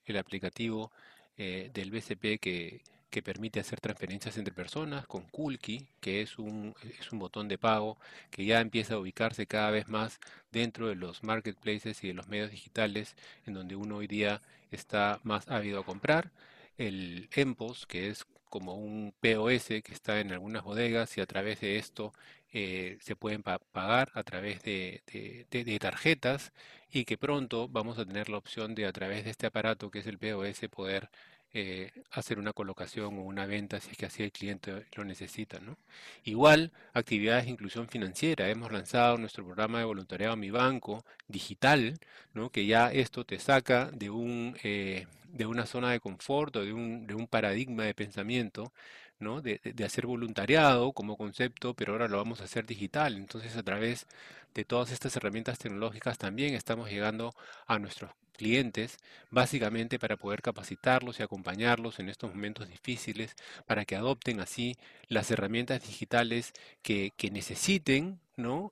el, 0.06 0.16
aplicativo 0.16 0.92
eh, 1.37 1.71
del 1.75 1.90
BCP 1.90 2.40
que, 2.40 2.83
que 3.14 3.23
permite 3.23 3.61
hacer 3.61 3.80
transferencias 3.80 4.37
entre 4.38 4.52
personas, 4.52 5.06
con 5.06 5.23
Kulki, 5.23 5.87
que 6.00 6.21
es 6.21 6.37
un, 6.37 6.75
es 6.99 7.12
un 7.12 7.21
botón 7.21 7.47
de 7.47 7.59
pago 7.59 7.97
que 8.28 8.44
ya 8.44 8.61
empieza 8.61 8.94
a 8.94 8.99
ubicarse 8.99 9.47
cada 9.47 9.71
vez 9.71 9.87
más 9.87 10.18
dentro 10.50 10.88
de 10.88 10.97
los 10.97 11.23
marketplaces 11.23 12.02
y 12.02 12.09
de 12.09 12.14
los 12.14 12.26
medios 12.26 12.50
digitales 12.50 13.14
en 13.47 13.54
donde 13.54 13.76
uno 13.76 13.99
hoy 13.99 14.09
día 14.09 14.42
está 14.73 15.21
más 15.23 15.49
ávido 15.49 15.78
a 15.78 15.85
comprar. 15.85 16.33
El 16.76 17.28
EMPOS, 17.33 17.87
que 17.87 18.09
es 18.09 18.26
como 18.50 18.75
un 18.75 19.14
POS 19.21 19.68
que 19.85 19.92
está 19.92 20.18
en 20.18 20.33
algunas 20.33 20.64
bodegas 20.64 21.16
y 21.16 21.21
a 21.21 21.26
través 21.26 21.61
de 21.61 21.78
esto 21.78 22.12
eh, 22.52 22.99
se 23.00 23.14
pueden 23.14 23.44
pagar 23.44 24.11
a 24.14 24.25
través 24.25 24.62
de, 24.62 25.02
de, 25.50 25.78
tarjetas 25.78 26.52
y 26.90 27.04
que 27.04 27.16
pronto 27.18 27.68
vamos 27.68 27.99
a 27.99 28.04
tener 28.06 28.28
la 28.28 28.38
opción 28.38 28.75
de 28.75 28.87
a 28.87 28.92
través 28.92 29.25
de 29.25 29.30
este 29.30 29.47
aparato 29.47 29.90
que 29.90 30.00
es 30.00 30.06
el 30.06 30.18
POS 30.18 30.68
poder 30.71 31.11
eh, 31.55 31.93
hacer 32.11 32.41
una 32.41 32.53
colocación 32.53 33.17
o 33.17 33.23
una 33.23 33.47
venta 33.47 33.81
si 33.81 33.93
es 33.93 33.97
que 33.97 34.07
así 34.07 34.25
el 34.25 34.33
cliente 34.33 34.87
lo 34.97 35.05
necesita. 35.05 35.61
¿no? 35.61 35.79
Igual, 36.25 36.73
actividades 36.93 37.45
de 37.45 37.53
inclusión 37.53 37.89
financiera. 37.89 38.49
Hemos 38.49 38.73
lanzado 38.73 39.19
nuestro 39.19 39.45
programa 39.45 39.79
de 39.79 39.85
voluntariado 39.85 40.37
Mi 40.37 40.51
Banco 40.51 41.05
digital, 41.29 41.99
¿no? 42.33 42.51
que 42.51 42.67
ya 42.67 42.93
esto 42.93 43.25
te 43.25 43.39
saca 43.39 43.91
de, 43.93 44.11
un, 44.11 44.57
eh, 44.65 45.07
de 45.29 45.47
una 45.47 45.65
zona 45.67 45.93
de 45.93 46.01
confort 46.01 46.57
o 46.57 46.65
de 46.65 46.73
un, 46.73 47.07
de 47.07 47.15
un 47.15 47.29
paradigma 47.29 47.85
de 47.85 47.95
pensamiento 47.95 48.73
¿no? 49.25 49.40
De, 49.43 49.61
de, 49.64 49.85
hacer 49.85 50.07
voluntariado 50.07 50.93
como 50.93 51.16
concepto, 51.16 51.75
pero 51.75 51.93
ahora 51.93 52.09
lo 52.09 52.19
vamos 52.19 52.40
a 52.40 52.45
hacer 52.45 52.66
digital. 52.66 53.16
Entonces, 53.16 53.57
a 53.57 53.62
través 53.62 54.07
de 54.54 54.64
todas 54.64 54.93
estas 54.93 55.16
herramientas 55.16 55.59
tecnológicas 55.59 56.19
también 56.19 56.54
estamos 56.54 56.90
llegando 56.90 57.35
a 57.66 57.78
nuestros 57.78 58.11
clientes, 58.35 58.99
básicamente 59.31 59.99
para 59.99 60.16
poder 60.16 60.43
capacitarlos 60.43 61.21
y 61.21 61.23
acompañarlos 61.23 61.99
en 61.99 62.09
estos 62.09 62.35
momentos 62.35 62.69
difíciles, 62.69 63.35
para 63.66 63.85
que 63.85 63.97
adopten 63.97 64.40
así 64.40 64.76
las 65.09 65.31
herramientas 65.31 65.83
digitales 65.83 66.52
que, 66.83 67.12
necesiten 67.33 68.21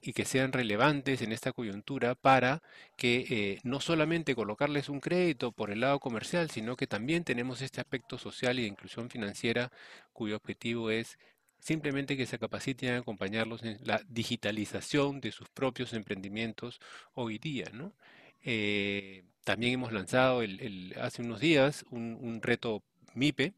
y 0.03 0.13
que 0.13 0.25
sean 0.25 0.53
relevantes 0.53 1.23
en 1.23 1.33
esta 1.33 1.53
coyuntura 1.53 2.15
para 2.17 2.63
que 2.97 3.27
eh, 3.31 3.61
no 3.63 3.81
solamente 3.81 4.35
colocarles 4.35 4.89
un 4.89 5.01
crédito 5.01 5.53
por 5.53 5.71
el 5.71 5.81
lado 5.81 6.01
comercial, 6.01 6.51
sino 6.51 6.77
que 6.77 6.89
también 6.89 7.23
tenemos 7.25 7.63
este 7.63 7.81
aspecto 7.81 8.19
social 8.19 8.59
y 8.59 8.63
de 8.63 8.69
inclusión 8.69 9.09
financiera 9.09 9.71
cuyo 10.13 10.37
objetivo 10.37 10.91
es 10.91 11.19
simplemente 11.61 12.17
que 12.17 12.27
se 12.27 12.39
capaciten 12.41 12.95
a 12.95 12.99
acompañarlos 12.99 13.63
en 13.63 13.79
la 13.85 14.03
digitalización 14.09 15.21
de 15.21 15.31
sus 15.31 15.49
propios 15.49 15.93
emprendimientos 15.93 16.81
hoy 17.15 17.39
día. 17.39 17.71
Eh, 18.45 19.23
también 19.45 19.75
hemos 19.75 19.93
lanzado 19.93 20.43
hace 21.01 21.23
unos 21.23 21.41
días 21.41 21.85
un, 21.91 22.41
reto 22.43 22.83
MIPE, 23.15 23.55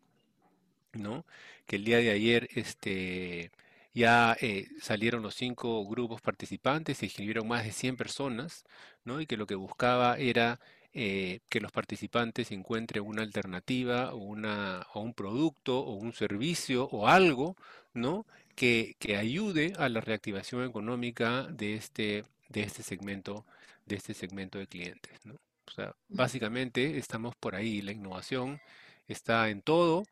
que 1.67 1.77
el 1.77 1.85
día 1.85 1.99
de 1.99 2.11
ayer 2.11 2.49
este, 2.55 3.51
ya 3.95 4.37
eh, 4.41 4.69
salieron 4.81 5.23
los 5.23 5.35
cinco 5.35 5.87
grupos 5.87 6.21
participantes, 6.21 6.99
se 6.99 7.07
inscribieron 7.07 7.49
más 7.49 7.65
de 7.65 7.73
100 7.73 7.97
personas, 7.97 8.65
¿no? 9.05 9.21
y 9.21 9.27
que 9.27 9.37
lo 9.37 9.47
que 9.47 9.55
buscaba 9.55 10.19
era 10.19 10.61
eh, 10.93 11.41
que 11.49 11.61
los 11.61 11.73
participantes 11.73 12.51
encuentren 12.53 13.05
una 13.05 13.23
alternativa 13.23 14.13
o, 14.15 14.19
una, 14.19 14.87
o 14.95 15.01
un 15.01 15.15
producto 15.15 15.81
o 15.81 15.95
un 15.95 16.13
servicio 16.13 16.89
o 16.93 17.09
algo 17.09 17.57
¿no? 17.95 18.27
que, 18.57 18.97
que 18.99 19.17
ayude 19.17 19.73
a 19.79 19.89
la 19.89 20.01
reactivación 20.01 20.65
económica 20.65 21.45
de 21.51 21.75
este, 21.75 22.25
de 22.49 22.63
este 22.63 22.83
segmento 22.83 23.47
de 23.87 23.97
este 23.97 24.15
segmento 24.15 24.59
de 24.59 24.67
clientes. 24.67 25.25
¿no? 25.25 25.35
O 25.67 25.71
sea, 25.71 25.95
básicamente 26.09 26.99
estamos 26.99 27.35
por 27.37 27.55
ahí. 27.55 27.83
La 27.83 27.93
innovación 27.93 28.61
está 29.07 29.49
en 29.51 29.63
todo. 29.63 30.05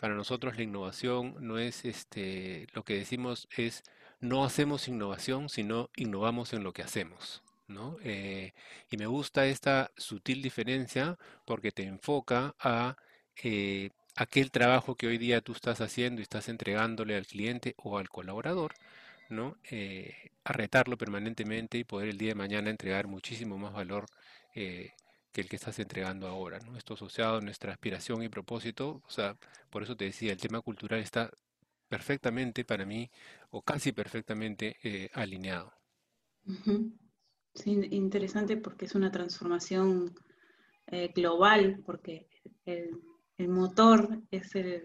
Para 0.00 0.14
nosotros 0.14 0.56
la 0.56 0.62
innovación 0.62 1.36
no 1.40 1.58
es 1.58 1.84
este, 1.84 2.66
lo 2.72 2.84
que 2.84 2.94
decimos 2.94 3.48
es 3.54 3.82
no 4.18 4.44
hacemos 4.44 4.88
innovación, 4.88 5.50
sino 5.50 5.90
innovamos 5.94 6.54
en 6.54 6.64
lo 6.64 6.72
que 6.72 6.82
hacemos. 6.82 7.42
¿no? 7.68 7.98
Eh, 8.02 8.54
y 8.90 8.96
me 8.96 9.06
gusta 9.06 9.46
esta 9.46 9.90
sutil 9.98 10.40
diferencia 10.40 11.18
porque 11.44 11.70
te 11.70 11.84
enfoca 11.84 12.54
a 12.58 12.96
eh, 13.44 13.90
aquel 14.16 14.50
trabajo 14.50 14.96
que 14.96 15.06
hoy 15.06 15.18
día 15.18 15.42
tú 15.42 15.52
estás 15.52 15.82
haciendo 15.82 16.20
y 16.20 16.24
estás 16.24 16.48
entregándole 16.48 17.14
al 17.14 17.26
cliente 17.26 17.74
o 17.76 17.98
al 17.98 18.08
colaborador 18.08 18.72
¿no? 19.28 19.58
Eh, 19.70 20.14
a 20.44 20.52
retarlo 20.54 20.96
permanentemente 20.96 21.76
y 21.78 21.84
poder 21.84 22.08
el 22.08 22.18
día 22.18 22.30
de 22.30 22.34
mañana 22.36 22.70
entregar 22.70 23.06
muchísimo 23.06 23.58
más 23.58 23.74
valor 23.74 24.06
eh, 24.54 24.92
que 25.32 25.40
el 25.40 25.48
que 25.48 25.56
estás 25.56 25.78
entregando 25.78 26.26
ahora, 26.26 26.58
¿no? 26.60 26.76
Esto 26.76 26.94
asociado 26.94 27.38
a 27.38 27.40
nuestra 27.40 27.72
aspiración 27.72 28.22
y 28.22 28.28
propósito, 28.28 29.02
o 29.06 29.10
sea, 29.10 29.36
por 29.70 29.82
eso 29.82 29.96
te 29.96 30.06
decía, 30.06 30.32
el 30.32 30.40
tema 30.40 30.60
cultural 30.60 31.00
está 31.00 31.30
perfectamente 31.88 32.64
para 32.64 32.84
mí, 32.84 33.10
o 33.50 33.62
casi 33.62 33.92
perfectamente 33.92 34.76
eh, 34.82 35.10
alineado. 35.14 35.72
Sí, 37.54 37.80
interesante 37.90 38.56
porque 38.56 38.84
es 38.86 38.94
una 38.94 39.10
transformación 39.10 40.14
global, 41.14 41.82
porque 41.86 42.28
el, 42.64 42.90
el, 43.36 43.48
motor 43.48 44.22
es 44.32 44.54
el, 44.56 44.82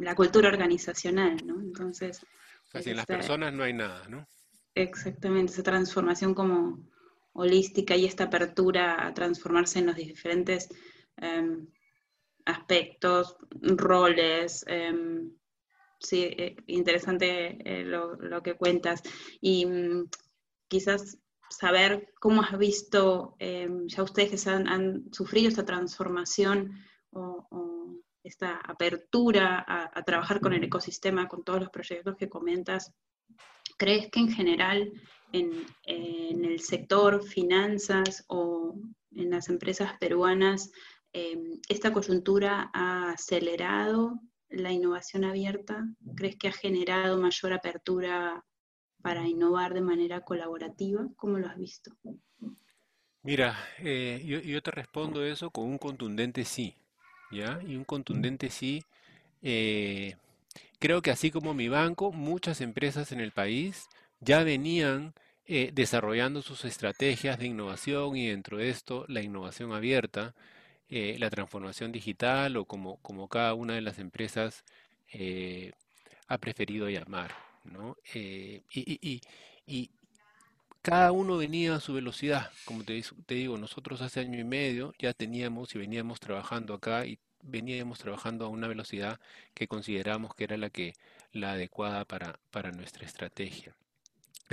la 0.00 0.14
cultura 0.14 0.48
organizacional, 0.48 1.36
¿no? 1.44 1.60
Entonces, 1.60 2.24
Así 2.72 2.90
en 2.90 2.96
las 2.96 3.06
personas 3.06 3.52
no 3.52 3.62
hay 3.62 3.72
nada, 3.72 4.08
¿no? 4.08 4.26
Exactamente, 4.74 5.52
esa 5.52 5.62
transformación 5.62 6.34
como 6.34 6.84
holística 7.34 7.96
y 7.96 8.06
esta 8.06 8.24
apertura 8.24 9.06
a 9.06 9.12
transformarse 9.12 9.78
en 9.78 9.86
los 9.86 9.96
diferentes 9.96 10.68
em, 11.16 11.66
aspectos, 12.46 13.36
roles. 13.50 14.64
Em, 14.66 15.30
sí, 15.98 16.22
eh, 16.24 16.56
interesante 16.66 17.58
eh, 17.64 17.84
lo, 17.84 18.42
que 18.42 18.54
cuentas. 18.54 19.02
Y 19.40 19.66
mm, 19.66 20.08
quizás 20.68 21.18
saber 21.50 22.12
cómo 22.20 22.42
has 22.42 22.58
visto, 22.58 23.36
em, 23.38 23.86
ya 23.88 24.02
ustedes 24.02 24.44
que 24.44 24.50
han, 24.50 25.12
sufrido 25.12 25.48
esta 25.48 25.64
transformación 25.64 26.72
o 27.10 27.46
esta 28.24 28.56
apertura 28.56 29.64
a, 29.68 30.02
trabajar 30.02 30.40
con 30.40 30.54
el 30.54 30.64
ecosistema, 30.64 31.28
con 31.28 31.44
todos 31.44 31.60
los 31.60 31.70
proyectos 31.70 32.16
que 32.16 32.30
comentas, 32.30 32.92
¿crees 33.76 34.10
que 34.10 34.20
en 34.20 34.30
general 34.30 34.92
en, 35.34 35.66
el 35.84 36.60
sector 36.60 37.22
finanzas 37.22 38.24
o 38.28 38.76
en 39.16 39.30
las 39.30 39.48
empresas 39.48 39.98
peruanas 39.98 40.70
em, 41.12 41.60
esta 41.68 41.92
coyuntura 41.92 42.70
ha 42.72 43.10
acelerado 43.10 44.20
la 44.48 44.72
innovación 44.72 45.24
abierta? 45.24 45.84
¿Crees 46.16 46.36
que 46.36 46.48
ha 46.48 46.52
generado 46.52 47.20
mayor 47.20 47.52
apertura 47.52 48.44
para 49.02 49.26
innovar 49.26 49.74
de 49.74 49.80
manera 49.80 50.20
colaborativa? 50.20 51.08
¿Cómo 51.16 51.38
lo 51.38 51.48
has 51.48 51.58
visto? 51.58 51.96
Mira, 53.22 53.56
eh, 53.78 54.22
yo, 54.24 54.62
te 54.62 54.70
respondo 54.70 55.24
eso 55.24 55.50
con 55.50 55.64
un 55.64 55.78
contundente 55.78 56.44
sí, 56.44 56.74
¿ya? 57.32 57.60
Y 57.66 57.74
un 57.74 57.84
contundente 57.84 58.50
sí. 58.50 58.84
eh, 59.42 60.14
creo 60.78 61.00
que 61.02 61.10
así 61.10 61.30
como 61.30 61.54
mi 61.54 61.68
banco, 61.68 62.12
muchas 62.12 62.60
empresas 62.60 63.12
en 63.12 63.20
el 63.20 63.32
país 63.32 63.88
ya 64.20 64.44
venían 64.44 65.14
eh, 65.46 65.70
desarrollando 65.74 66.42
sus 66.42 66.64
estrategias 66.64 67.38
de 67.38 67.46
innovación 67.46 68.16
y 68.16 68.28
dentro 68.28 68.58
de 68.58 68.70
esto 68.70 69.04
la 69.08 69.22
innovación 69.22 69.72
abierta, 69.72 70.34
eh, 70.90 71.16
la 71.18 71.30
transformación 71.30 71.92
digital 71.92 72.56
o 72.56 72.66
como, 72.66 72.98
cada 73.28 73.54
una 73.54 73.74
de 73.74 73.82
las 73.82 73.98
empresas 73.98 74.64
eh, 75.12 75.72
ha 76.28 76.38
preferido 76.38 76.88
llamar, 76.90 77.32
¿no? 77.64 77.96
Eh, 78.14 78.62
y, 78.72 78.80
y- 78.94 79.00
y- 79.02 79.22
y 79.66 79.90
cada 80.82 81.10
uno 81.12 81.36
venía 81.36 81.74
a 81.76 81.80
su 81.80 81.94
velocidad, 81.94 82.50
como 82.64 82.84
te 82.84 83.02
digo, 83.34 83.58
nosotros 83.58 84.00
hace 84.02 84.20
año 84.20 84.38
y 84.38 84.44
medio 84.44 84.92
ya 85.00 85.12
teníamos 85.12 85.74
y 85.74 85.78
veníamos 85.78 86.20
trabajando 86.20 86.74
acá 86.74 87.06
y 87.06 87.18
veníamos 87.42 87.98
trabajando 87.98 88.44
a 88.46 88.48
una 88.48 88.68
velocidad 88.68 89.18
que 89.54 89.66
consideramos 89.68 90.34
que 90.36 90.44
era 90.44 90.56
la 90.56 90.70
que 90.70 90.94
la 91.32 91.52
adecuada 91.52 92.04
para, 92.04 92.38
para 92.52 92.70
nuestra 92.72 93.04
estrategia. 93.06 93.74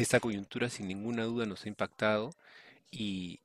Esta 0.01 0.19
coyuntura 0.19 0.67
sin 0.67 0.87
ninguna 0.87 1.25
duda 1.25 1.45
nos 1.45 1.63
ha 1.63 1.69
impactado 1.69 2.31
y 2.89 3.39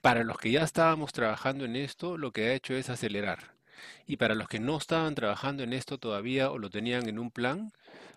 para 0.00 0.24
los 0.24 0.36
que 0.36 0.50
ya 0.50 0.64
estábamos 0.64 1.12
trabajando 1.12 1.64
en 1.64 1.76
esto, 1.76 2.18
lo 2.18 2.32
que 2.32 2.46
ha 2.46 2.54
hecho 2.54 2.74
es 2.74 2.90
acelerar. 2.90 3.54
Y 4.04 4.16
para 4.16 4.34
los 4.34 4.48
que 4.48 4.58
no 4.58 4.76
estaban 4.76 5.14
trabajando 5.14 5.62
en 5.62 5.72
esto 5.72 5.96
todavía 5.96 6.50
o 6.50 6.58
lo 6.58 6.70
tenían 6.70 7.08
en 7.08 7.20
un 7.20 7.30
plan, 7.30 7.72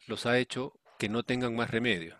los 0.07 0.25
ha 0.25 0.39
hecho 0.39 0.73
que 0.97 1.09
no 1.09 1.21
tengan 1.21 1.55
más 1.55 1.69
remedio, 1.69 2.17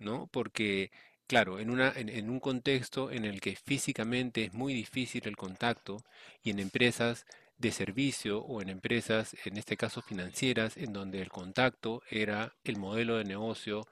¿no? 0.00 0.28
Porque, 0.32 0.90
claro, 1.28 1.60
en 1.60 1.70
una, 1.70 1.92
en, 1.94 2.08
en 2.08 2.28
un 2.28 2.40
contexto 2.40 3.12
en 3.12 3.24
el 3.24 3.40
que 3.40 3.54
físicamente 3.54 4.46
es 4.46 4.52
muy 4.52 4.74
difícil 4.74 5.22
el 5.28 5.36
contacto 5.36 5.98
y 6.42 6.50
en 6.50 6.58
empresas 6.58 7.24
de 7.56 7.70
servicio 7.70 8.40
o 8.40 8.60
en 8.60 8.68
empresas, 8.68 9.36
en 9.44 9.56
este 9.56 9.76
caso 9.76 10.02
financieras, 10.02 10.76
en 10.76 10.92
donde 10.92 11.22
el 11.22 11.30
contacto 11.30 12.02
era 12.10 12.52
el 12.64 12.78
modelo 12.78 13.16
de 13.16 13.24
negocio 13.24 13.86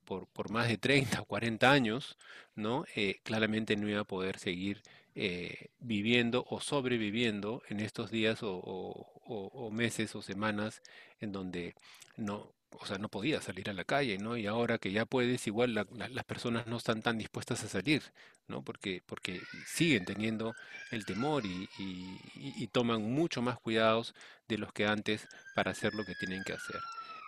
por, 0.00 0.26
por, 0.28 0.50
más 0.50 0.68
de 0.68 0.78
30 0.78 1.20
o 1.22 1.24
40 1.26 1.70
años, 1.72 2.16
¿no? 2.54 2.84
Eh, 2.96 3.20
claramente 3.24 3.76
no 3.76 3.88
iba 3.88 4.00
a 4.00 4.04
poder 4.04 4.38
seguir 4.38 4.82
eh, 5.14 5.68
viviendo 5.80 6.44
o 6.48 6.60
sobreviviendo 6.60 7.62
en 7.68 7.80
estos 7.80 8.10
días 8.10 8.40
o, 8.42 9.70
meses 9.72 10.14
o 10.14 10.22
semanas 10.22 10.82
en 11.20 11.32
donde 11.32 11.74
no, 12.16 12.52
o 12.70 12.86
sea, 12.86 12.98
no 12.98 13.08
podía 13.08 13.40
salir 13.40 13.68
a 13.70 13.72
la 13.74 13.84
calle, 13.84 14.18
¿no? 14.18 14.36
Y 14.36 14.46
ahora 14.46 14.78
que 14.78 14.92
ya 14.92 15.04
puedes, 15.06 15.46
igual 15.46 15.74
la- 15.74 15.86
la- 15.92 16.08
las 16.08 16.24
personas 16.24 16.66
no 16.66 16.76
están 16.76 17.02
tan 17.02 17.18
dispuestas 17.18 17.62
a 17.64 17.68
salir, 17.68 18.02
¿no? 18.48 18.62
Porque, 18.64 19.02
porque 19.06 19.40
siguen 19.66 20.04
teniendo 20.04 20.56
el 20.90 21.04
temor 21.04 21.44
y 21.46 22.66
toman 22.68 23.02
mucho 23.02 23.42
más 23.42 23.58
cuidados 23.60 24.14
de 24.48 24.58
los 24.58 24.72
que 24.72 24.86
antes 24.86 25.28
para 25.54 25.70
hacer 25.72 25.94
lo 25.94 26.04
que 26.04 26.14
tienen 26.14 26.44
que 26.44 26.52
hacer. 26.54 26.80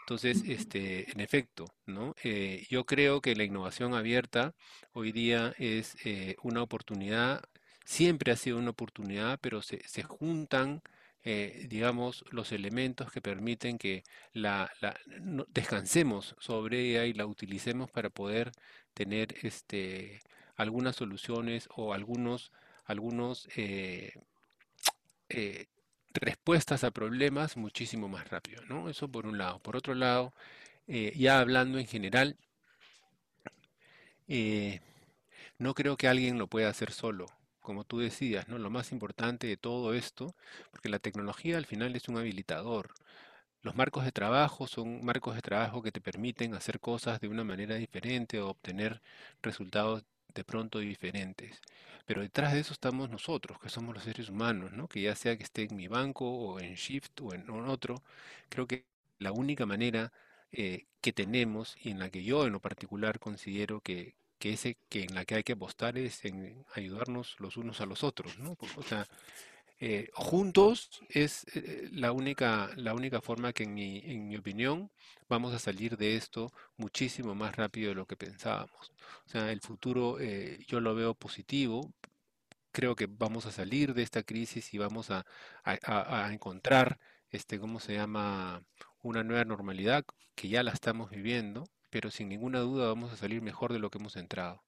Entonces, 0.05 0.43
este, 0.47 1.11
en 1.11 1.21
efecto, 1.21 1.65
¿no? 1.87 2.15
Eh, 2.23 2.67
yo 2.71 2.85
creo 2.85 3.21
que 3.23 3.35
la 3.35 3.45
innovación 3.45 3.95
abierta 3.95 4.55
hoy 4.93 5.13
día 5.13 5.55
es 5.59 5.97
eh, 6.05 6.37
una 6.43 6.63
oportunidad, 6.63 7.43
siempre 7.85 8.31
ha 8.33 8.37
sido 8.37 8.59
una 8.59 8.71
oportunidad, 8.71 9.39
pero 9.41 9.63
se, 9.63 9.83
se 9.89 10.03
juntan, 10.03 10.83
eh, 11.25 11.67
digamos, 11.71 12.25
los 12.31 12.53
elementos 12.53 13.11
que 13.13 13.23
permiten 13.23 13.79
que 13.79 14.05
la, 14.35 14.71
la- 14.81 14.99
descansemos 15.49 16.35
sobre 16.39 16.81
ella 16.91 17.07
y 17.07 17.15
la 17.15 17.27
utilicemos 17.27 17.91
para 17.91 18.11
poder 18.11 18.53
tener 18.95 19.35
este, 19.43 20.21
algunas 20.57 20.97
soluciones 20.97 21.67
o 21.75 21.95
algunos, 21.95 22.53
algunos 22.85 23.49
eh, 23.57 24.13
eh, 25.29 25.67
respuestas 26.15 26.85
a 26.85 26.91
problemas 26.93 27.57
muchísimo 27.57 28.09
más 28.09 28.29
rápido, 28.31 28.63
¿no? 28.67 28.89
Eso 28.89 29.09
por 29.09 29.27
un 29.27 29.39
lado. 29.39 29.61
Por 29.61 29.77
otro 29.77 29.95
lado, 29.95 30.35
eh, 30.89 31.13
ya 31.17 31.41
hablando 31.41 31.79
en 31.79 31.87
general, 31.87 32.37
eh, 34.29 34.81
no 35.59 35.75
creo 35.75 35.97
que 35.97 36.09
alguien 36.09 36.39
lo 36.39 36.49
pueda 36.49 36.69
hacer 36.71 36.93
solo. 36.93 37.27
Como 37.61 37.85
tú 37.85 37.99
decías, 37.99 38.49
¿no? 38.49 38.59
Lo 38.59 38.71
más 38.71 38.93
importante 38.93 39.47
de 39.47 39.57
todo 39.57 39.95
esto, 39.95 40.35
porque 40.71 40.89
la 40.91 40.99
tecnología 40.99 41.57
al 41.59 41.67
final 41.67 41.97
es 41.97 42.09
un 42.09 42.19
habilitador. 42.19 42.95
Los 43.63 43.77
marcos 43.77 44.05
de 44.05 44.13
trabajo 44.13 44.67
son 44.69 45.05
marcos 45.05 45.37
de 45.37 45.43
trabajo 45.43 45.83
que 45.83 45.93
te 45.93 46.01
permiten 46.01 46.55
hacer 46.55 46.81
cosas 46.81 47.21
de 47.21 47.29
una 47.29 47.45
manera 47.45 47.77
diferente 47.77 48.41
o 48.41 48.49
obtener 48.51 49.03
resultados 49.43 50.05
de 50.35 50.45
pronto 50.45 50.79
diferentes. 50.81 51.61
Pero 52.07 52.23
detrás 52.23 52.53
de 52.53 52.61
eso 52.61 52.73
estamos 52.73 53.09
nosotros, 53.11 53.59
que 53.61 53.71
somos 53.71 53.95
los 53.95 54.05
seres 54.05 54.29
humanos, 54.29 54.73
¿no? 54.73 54.89
Que 54.89 55.03
ya 55.03 55.15
sea 55.17 55.37
que 55.37 55.45
esté 55.45 55.63
en 55.65 55.77
mi 55.77 55.89
banco 55.89 56.27
o 56.29 56.61
en 56.61 56.75
Shift 56.75 57.21
o 57.23 57.35
en 57.35 57.49
otro, 57.51 58.03
creo 58.49 58.67
que 58.67 58.87
la 59.19 59.33
única 59.33 59.67
manera 59.67 60.13
eh, 60.53 60.87
que 61.01 61.13
tenemos 61.13 61.77
y 61.83 61.91
en 61.91 61.99
la 61.99 62.11
que 62.11 62.23
yo 62.25 62.47
en 62.47 62.53
lo 62.53 62.61
particular 62.61 63.19
considero 63.19 63.81
que, 63.81 64.15
que 64.39 64.53
ese 64.55 64.77
que 64.89 65.05
en 65.05 65.15
la 65.15 65.25
que 65.25 65.37
hay 65.37 65.43
que 65.45 65.55
apostar 65.55 65.99
es 65.99 66.25
en 66.25 66.65
ayudarnos 66.75 67.37
los 67.41 67.57
unos 67.57 67.81
a 67.81 67.87
los 67.87 68.05
otros, 68.05 68.39
¿no? 68.39 68.57
O 68.77 68.83
sea, 68.83 69.07
eh, 69.81 70.11
juntos 70.15 71.03
es 71.11 71.47
eh, 71.55 71.89
la 71.93 72.13
única, 72.13 72.71
la 72.77 72.95
única 72.95 73.21
forma 73.21 73.53
que 73.53 73.65
en 73.65 73.75
mi, 73.75 73.99
en 74.05 74.29
mi 74.29 74.37
opinión 74.37 74.91
vamos 75.29 75.55
a 75.55 75.59
salir 75.59 75.97
de 75.97 76.17
esto 76.17 76.53
muchísimo 76.77 77.35
más 77.35 77.57
rápido 77.57 77.89
de 77.91 77.95
lo 77.97 78.07
que 78.07 78.17
pensábamos. 78.17 78.93
O 79.27 79.29
sea, 79.31 79.51
el 79.53 79.61
futuro 79.61 80.19
eh, 80.21 80.59
yo 80.69 80.81
lo 80.81 80.95
veo 80.95 81.15
positivo. 81.15 81.93
Creo 82.73 82.97
que 82.97 83.07
vamos 83.09 83.47
a 83.47 83.53
salir 83.53 83.95
de 83.95 84.03
esta 84.03 84.23
crisis 84.23 84.75
y 84.75 84.79
vamos 84.79 85.11
a, 85.11 85.25
a- 85.65 85.79
a- 86.27 86.33
encontrar, 86.33 86.99
este, 87.31 87.59
¿cómo 87.61 87.81
se 87.81 87.95
llama? 87.95 88.63
Una 89.03 89.23
nueva 89.25 89.45
normalidad 89.45 90.05
que 90.35 90.49
ya 90.49 90.63
la 90.63 90.73
estamos 90.73 91.11
viviendo, 91.11 91.65
pero 91.91 92.11
sin 92.11 92.29
ninguna 92.29 92.61
duda 92.61 92.89
vamos 92.89 93.13
a 93.13 93.17
salir 93.17 93.43
mejor 93.43 93.73
de 93.73 93.79
lo 93.79 93.91
que 93.91 93.99
hemos 93.99 94.17
entrado. 94.17 94.63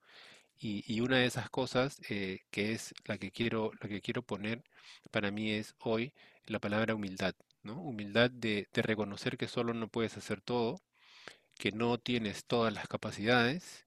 Y, 0.58 0.84
y 0.92 1.00
una 1.00 1.18
de 1.18 1.26
esas 1.26 1.50
cosas 1.50 2.00
eh, 2.10 2.40
que 2.50 2.72
es 2.72 2.94
la 3.06 3.18
que 3.18 3.30
quiero, 3.30 3.72
la 3.80 3.88
que 3.88 4.00
quiero 4.00 4.22
poner 4.22 4.62
para 5.10 5.30
mí 5.30 5.50
es 5.52 5.74
hoy 5.80 6.12
la 6.46 6.58
palabra 6.60 6.94
humildad, 6.94 7.34
¿no? 7.62 7.80
Humildad 7.82 8.30
de, 8.30 8.68
de 8.72 8.82
reconocer 8.82 9.36
que 9.38 9.48
solo 9.48 9.74
no 9.74 9.88
puedes 9.88 10.16
hacer 10.16 10.40
todo, 10.40 10.80
que 11.58 11.72
no 11.72 11.98
tienes 11.98 12.44
todas 12.44 12.72
las 12.72 12.88
capacidades 12.88 13.84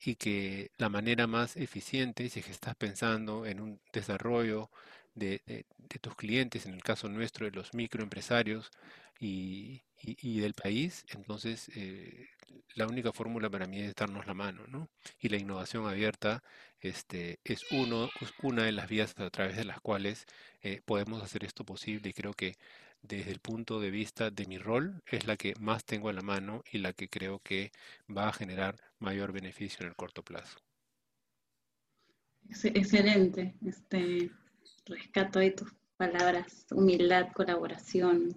y 0.00 0.16
que 0.16 0.70
la 0.78 0.88
manera 0.88 1.26
más 1.26 1.56
eficiente, 1.56 2.28
si 2.28 2.40
es 2.40 2.46
que 2.46 2.52
estás 2.52 2.74
pensando 2.76 3.46
en 3.46 3.60
un 3.60 3.80
desarrollo 3.92 4.70
de, 5.14 5.42
de- 5.46 5.66
de 5.78 5.98
tus 6.00 6.16
clientes, 6.16 6.66
en 6.66 6.74
el 6.74 6.82
caso 6.82 7.08
nuestro 7.08 7.46
de 7.46 7.52
los 7.52 7.74
microempresarios 7.74 8.70
y, 9.20 9.82
y- 10.02 10.16
y 10.20 10.40
del 10.40 10.54
país, 10.54 11.04
entonces 11.10 11.70
eh, 11.76 12.28
la 12.74 12.86
única 12.86 13.12
fórmula 13.12 13.50
para 13.50 13.66
mí 13.66 13.80
es 13.80 13.94
darnos 13.94 14.26
la 14.26 14.34
mano, 14.34 14.64
¿no? 14.68 14.88
Y 15.18 15.28
la 15.28 15.36
innovación 15.38 15.86
abierta 15.86 16.42
este, 16.80 17.38
es 17.44 17.64
uno, 17.70 18.10
es 18.20 18.32
una 18.42 18.64
de 18.64 18.72
las 18.72 18.88
vías 18.88 19.14
a 19.18 19.30
través 19.30 19.56
de 19.56 19.64
las 19.64 19.80
cuales 19.80 20.26
eh, 20.62 20.80
podemos 20.84 21.22
hacer 21.22 21.44
esto 21.44 21.64
posible 21.64 22.10
y 22.10 22.12
creo 22.12 22.34
que 22.34 22.56
desde 23.02 23.30
el 23.32 23.40
punto 23.40 23.80
de 23.80 23.90
vista 23.90 24.30
de 24.30 24.46
mi 24.46 24.58
rol, 24.58 25.02
es 25.06 25.26
la 25.26 25.36
que 25.36 25.54
más 25.60 25.84
tengo 25.84 26.08
a 26.08 26.12
la 26.12 26.22
mano 26.22 26.62
y 26.70 26.78
la 26.78 26.92
que 26.92 27.08
creo 27.08 27.40
que 27.40 27.72
va 28.14 28.28
a 28.28 28.32
generar 28.32 28.76
mayor 28.98 29.32
beneficio 29.32 29.82
en 29.82 29.88
el 29.90 29.96
corto 29.96 30.22
plazo. 30.24 30.58
Ex- 32.48 32.64
Excelente. 32.66 33.56
Este, 33.66 34.30
rescato 34.86 35.40
ahí 35.40 35.50
tus 35.56 35.72
palabras, 35.96 36.66
humildad, 36.70 37.32
colaboración, 37.32 38.36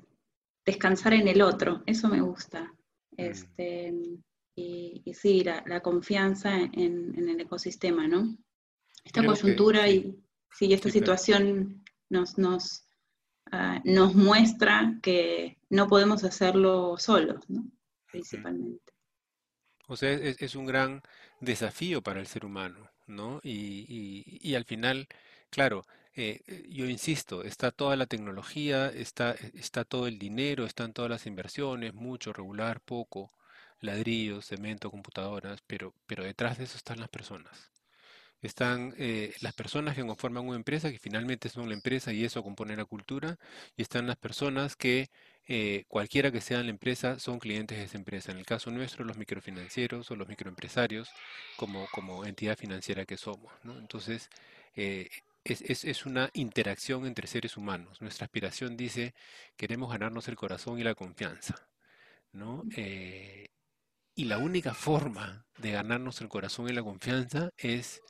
descansar 0.66 1.14
en 1.14 1.28
el 1.28 1.42
otro, 1.44 1.84
eso 1.86 2.08
me 2.10 2.22
gusta. 2.22 2.74
Mm, 3.20 3.46
Este, 3.58 3.94
y, 4.56 5.02
y 5.06 5.14
sí, 5.14 5.44
la, 5.44 5.64
la 5.68 5.82
confianza 5.82 6.58
en, 6.60 7.18
en 7.18 7.30
el 7.30 7.42
ecosistema, 7.42 8.08
¿no? 8.08 8.38
Esta 9.06 9.24
Creo 9.24 9.40
que 9.40 9.64
coyuntura 9.64 9.90
sí, 9.90 9.90
y 9.90 10.18
sí, 10.52 10.74
esta 10.74 10.90
sí, 10.92 10.92
situación 10.92 11.84
nos, 12.10 12.38
nos, 12.38 12.88
ah, 13.52 13.82
nos 13.86 14.16
muestra 14.16 15.00
que 15.04 15.60
no 15.70 15.88
podemos 15.88 16.24
hacerlo 16.26 16.98
solos, 16.98 17.50
¿no? 17.50 17.66
Principalmente. 18.12 18.94
O 19.88 19.96
sea, 19.98 20.12
es, 20.12 20.42
es 20.42 20.56
un 20.56 20.66
gran 20.66 21.02
desafío 21.40 22.02
para 22.02 22.20
el 22.20 22.28
ser 22.28 22.46
humano, 22.46 22.90
¿no? 23.08 23.40
Y, 23.44 23.86
y- 23.90 24.40
y 24.50 24.56
al 24.56 24.66
final, 24.66 25.08
claro, 25.50 25.86
eh, 26.16 26.42
eh, 26.48 26.66
yo 26.70 26.86
insisto, 26.86 27.44
está 27.44 27.72
toda 27.72 27.96
la 27.98 28.06
tecnología, 28.06 28.88
está, 28.90 29.32
eh, 29.34 29.52
está 29.56 29.84
todo 29.84 30.08
el 30.08 30.18
dinero, 30.18 30.66
están 30.66 30.94
todas 30.94 31.12
las 31.12 31.26
inversiones, 31.26 31.94
mucho, 31.94 32.32
regular, 32.34 32.80
poco, 32.82 33.32
ladrillos, 33.82 34.46
cemento, 34.48 34.92
computadoras, 34.92 35.62
pero, 35.68 35.94
pero 36.08 36.24
detrás 36.24 36.58
de 36.58 36.66
eso 36.66 36.78
están 36.78 37.00
las 37.00 37.10
personas. 37.10 37.72
Están 38.42 38.94
las 39.42 39.54
personas 39.56 39.96
que 39.96 40.06
conforman 40.06 40.46
una 40.48 40.58
empresa, 40.58 40.92
que 40.92 41.00
finalmente 41.00 41.50
son 41.50 41.68
la 41.70 41.74
empresa 41.74 42.14
y 42.14 42.24
eso 42.26 42.44
compone 42.44 42.76
la 42.76 42.86
cultura, 42.86 43.38
y 43.76 43.82
están 43.82 44.08
las 44.08 44.18
personas 44.18 44.76
que 44.76 45.10
cualquiera 45.88 46.32
que 46.32 46.42
sea 46.42 46.62
la 46.64 46.70
empresa, 46.70 47.18
son 47.20 47.40
clientes 47.40 47.78
de 47.78 47.86
esa 47.86 47.98
empresa. 47.98 48.32
En 48.32 48.38
el 48.38 48.46
caso 48.46 48.70
nuestro, 48.72 49.04
los 49.06 49.18
microfinancieros 49.18 50.12
o 50.12 50.16
los 50.16 50.28
microempresarios, 50.28 51.10
como, 51.58 51.88
como 51.92 52.26
entidad 52.26 52.58
financiera 52.58 53.06
que 53.06 53.18
somos. 53.18 53.52
¿no? 53.64 53.78
Entonces, 53.80 54.30
es, 55.46 55.62
es, 55.62 55.86
es, 55.86 56.06
una 56.06 56.30
interacción 56.34 57.06
entre 57.06 57.28
seres 57.28 57.56
humanos. 57.56 58.02
Nuestra 58.02 58.26
aspiración 58.26 58.76
dice, 58.76 59.14
queremos 59.56 59.92
ganarnos 59.92 60.28
el 60.28 60.36
corazón 60.36 60.80
y 60.80 60.84
la 60.84 60.96
confianza. 60.96 61.56
¿no? 62.34 62.64
Eh, 62.76 63.48
y 64.16 64.26
la 64.26 64.40
única 64.40 64.74
forma 64.74 65.46
de 65.58 65.72
ganarnos 65.72 66.20
el 66.22 66.30
corazón 66.30 66.68
y 66.70 66.74
la 66.74 66.84
confianza 66.84 67.52
es 67.58 68.02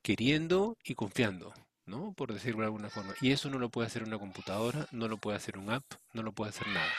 queriendo 0.00 0.78
y 0.84 0.94
confiando. 0.94 1.52
¿no? 1.86 2.12
Por 2.12 2.32
decirlo 2.32 2.60
de 2.60 2.66
alguna 2.66 2.88
forma. 2.88 3.14
Y 3.20 3.32
eso 3.32 3.50
no 3.50 3.58
lo 3.58 3.68
puede 3.68 3.88
hacer 3.88 4.04
una 4.04 4.18
computadora, 4.18 4.86
no 4.92 5.08
lo 5.08 5.18
puede 5.18 5.36
hacer 5.36 5.58
un 5.58 5.70
app, 5.70 5.84
no 6.12 6.22
lo 6.22 6.32
puede 6.32 6.50
hacer 6.50 6.68
nada. 6.68 6.92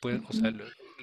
Puede, 0.00 0.20
o 0.28 0.32
sea, 0.32 0.52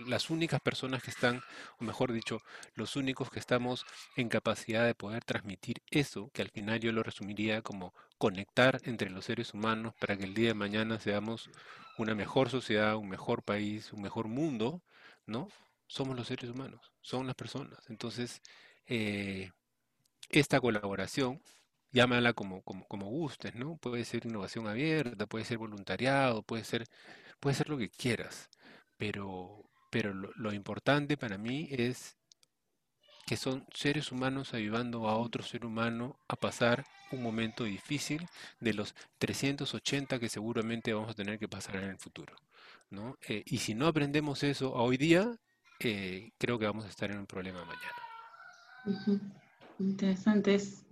las 0.05 0.29
únicas 0.29 0.61
personas 0.61 1.03
que 1.03 1.11
están, 1.11 1.41
o 1.79 1.83
mejor 1.83 2.11
dicho, 2.11 2.39
los 2.75 2.95
únicos 2.95 3.29
que 3.29 3.39
estamos 3.39 3.85
en 4.15 4.29
capacidad 4.29 4.85
de 4.85 4.95
poder 4.95 5.23
transmitir 5.23 5.81
eso, 5.89 6.29
que 6.33 6.41
al 6.41 6.49
final 6.49 6.79
yo 6.79 6.91
lo 6.91 7.03
resumiría 7.03 7.61
como 7.61 7.93
conectar 8.17 8.79
entre 8.83 9.09
los 9.09 9.25
seres 9.25 9.53
humanos 9.53 9.93
para 9.99 10.17
que 10.17 10.23
el 10.25 10.33
día 10.33 10.49
de 10.49 10.53
mañana 10.55 10.99
seamos 10.99 11.49
una 11.97 12.15
mejor 12.15 12.49
sociedad, 12.49 12.95
un 12.95 13.09
mejor 13.09 13.43
país, 13.43 13.93
un 13.93 14.01
mejor 14.01 14.27
mundo, 14.27 14.81
¿no? 15.25 15.47
Somos 15.87 16.15
los 16.15 16.27
seres 16.27 16.49
humanos, 16.49 16.91
son 17.01 17.27
las 17.27 17.35
personas. 17.35 17.79
Entonces, 17.89 18.41
eh, 18.87 19.51
esta 20.29 20.59
colaboración 20.61 21.41
llámala 21.91 22.33
como, 22.33 22.61
como, 22.63 22.85
como 22.87 23.07
gustes, 23.07 23.55
¿no? 23.55 23.77
Puede 23.77 24.05
ser 24.05 24.25
innovación 24.25 24.67
abierta, 24.67 25.27
puede 25.27 25.45
ser 25.45 25.57
voluntariado, 25.59 26.43
puede 26.43 26.63
ser, 26.63 26.85
puede 27.39 27.55
ser 27.55 27.69
lo 27.69 27.77
que 27.77 27.89
quieras, 27.89 28.49
pero, 28.97 29.69
pero 29.93 30.11
lo, 30.11 30.51
importante 30.51 31.17
para 31.17 31.37
mí 31.37 31.67
es 31.69 32.17
que 33.27 33.37
son 33.37 33.63
seres 33.71 34.11
humanos 34.11 34.55
ayudando 34.55 35.07
a 35.07 35.17
otro 35.17 35.43
ser 35.43 35.67
humano 35.67 36.17
a 36.27 36.35
pasar 36.35 36.83
un 37.11 37.21
momento 37.21 37.63
difícil 37.63 38.27
de 38.59 38.73
los 38.73 38.95
380 39.19 40.17
que 40.17 40.29
seguramente 40.29 40.93
vamos 40.93 41.11
a 41.11 41.13
tener 41.13 41.37
que 41.37 41.47
pasar 41.47 41.75
en 41.75 41.91
el 41.91 41.99
futuro. 41.99 42.35
¿no? 42.89 43.19
Eh, 43.27 43.43
y 43.45 43.59
si 43.59 43.75
no 43.75 43.85
aprendemos 43.85 44.41
eso 44.41 44.73
hoy 44.73 44.97
día, 44.97 45.31
eh, 45.79 46.31
creo 46.39 46.57
que 46.57 46.65
vamos 46.65 46.85
a 46.85 46.89
estar 46.89 47.11
en 47.11 47.19
un 47.19 47.27
problema 47.27 47.63
mañana. 47.63 49.21
Interesante. 49.77 50.55
Es, 50.55 50.87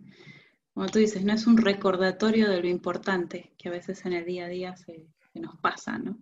como 0.76 0.86
tú 0.90 1.00
dices, 1.00 1.24
no 1.24 1.34
es 1.34 1.48
un 1.48 1.58
recordatorio 1.58 2.48
de 2.48 2.62
lo 2.62 2.68
importante 2.68 3.52
que 3.58 3.70
a 3.70 3.72
veces 3.72 4.06
en 4.06 4.14
el 4.14 4.26
día 4.26 4.46
a 4.46 4.50
día 4.50 4.78
se, 4.78 5.08
nos 5.34 5.58
pasa, 5.58 5.98
¿no? 5.98 6.20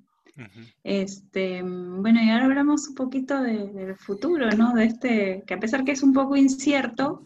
Este, 0.83 1.61
bueno, 1.63 2.21
y 2.21 2.29
ahora 2.29 2.45
hablamos 2.45 2.87
un 2.87 2.95
poquito 2.95 3.41
del 3.41 3.95
futuro, 3.97 4.49
¿no? 4.51 4.73
De 4.73 4.85
este, 4.85 5.43
que 5.45 5.53
a 5.53 5.59
pesar 5.59 5.83
que 5.83 5.91
es 5.91 6.03
un 6.03 6.13
poco 6.13 6.35
incierto, 6.35 7.25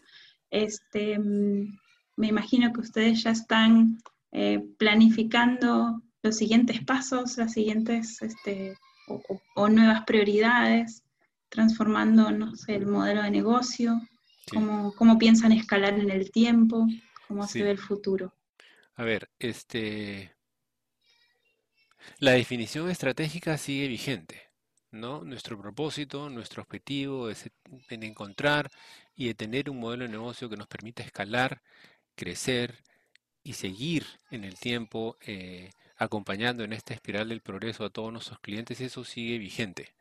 este, 0.50 1.18
me 1.18 2.26
imagino 2.26 2.72
que 2.72 2.80
ustedes 2.80 3.22
ya 3.22 3.30
están 3.30 3.98
eh, 4.32 4.64
planificando 4.78 6.02
los 6.22 6.36
siguientes 6.36 6.82
pasos, 6.84 7.36
las 7.36 7.52
siguientes, 7.52 8.22
este, 8.22 8.76
o, 9.54 9.68
nuevas 9.68 10.04
prioridades, 10.04 11.02
transformando, 11.48 12.30
no 12.30 12.56
sé, 12.56 12.76
el 12.76 12.86
modelo 12.86 13.22
de 13.22 13.30
negocio, 13.30 14.00
cómo, 14.52 14.92
cómo 14.94 15.18
piensan 15.18 15.52
escalar 15.52 15.98
en 15.98 16.10
el 16.10 16.30
tiempo. 16.30 16.86
¿Cómo 17.28 17.46
se 17.46 17.62
ve 17.62 17.70
el 17.70 17.78
futuro? 17.78 18.34
A 18.96 19.04
ver, 19.04 19.30
este, 19.38 20.33
la 22.18 22.32
definición 22.32 22.90
estratégica 22.90 23.58
sigue 23.58 23.88
vigente, 23.88 24.42
¿no? 24.90 25.24
Nuestro 25.24 25.60
propósito, 25.60 26.30
nuestro 26.30 26.62
objetivo 26.62 27.30
es 27.30 27.50
en 27.88 28.02
encontrar 28.02 28.70
y 29.16 29.26
de 29.26 29.34
tener 29.34 29.70
un 29.70 29.80
modelo 29.80 30.04
de 30.04 30.10
negocio 30.10 30.48
que 30.48 30.56
nos 30.56 30.68
permita 30.68 31.02
escalar, 31.02 31.62
crecer 32.14 32.82
y 33.42 33.54
seguir 33.54 34.06
en 34.30 34.44
el 34.44 34.58
tiempo 34.58 35.16
eh, 35.20 35.70
acompañando 35.96 36.64
en 36.64 36.72
esta 36.72 36.94
espiral 36.94 37.28
del 37.28 37.42
progreso 37.42 37.84
a 37.84 37.90
todos 37.90 38.12
nuestros 38.12 38.40
clientes, 38.40 38.80
eso 38.80 39.04
sigue 39.04 39.38
vigente. 39.38 39.94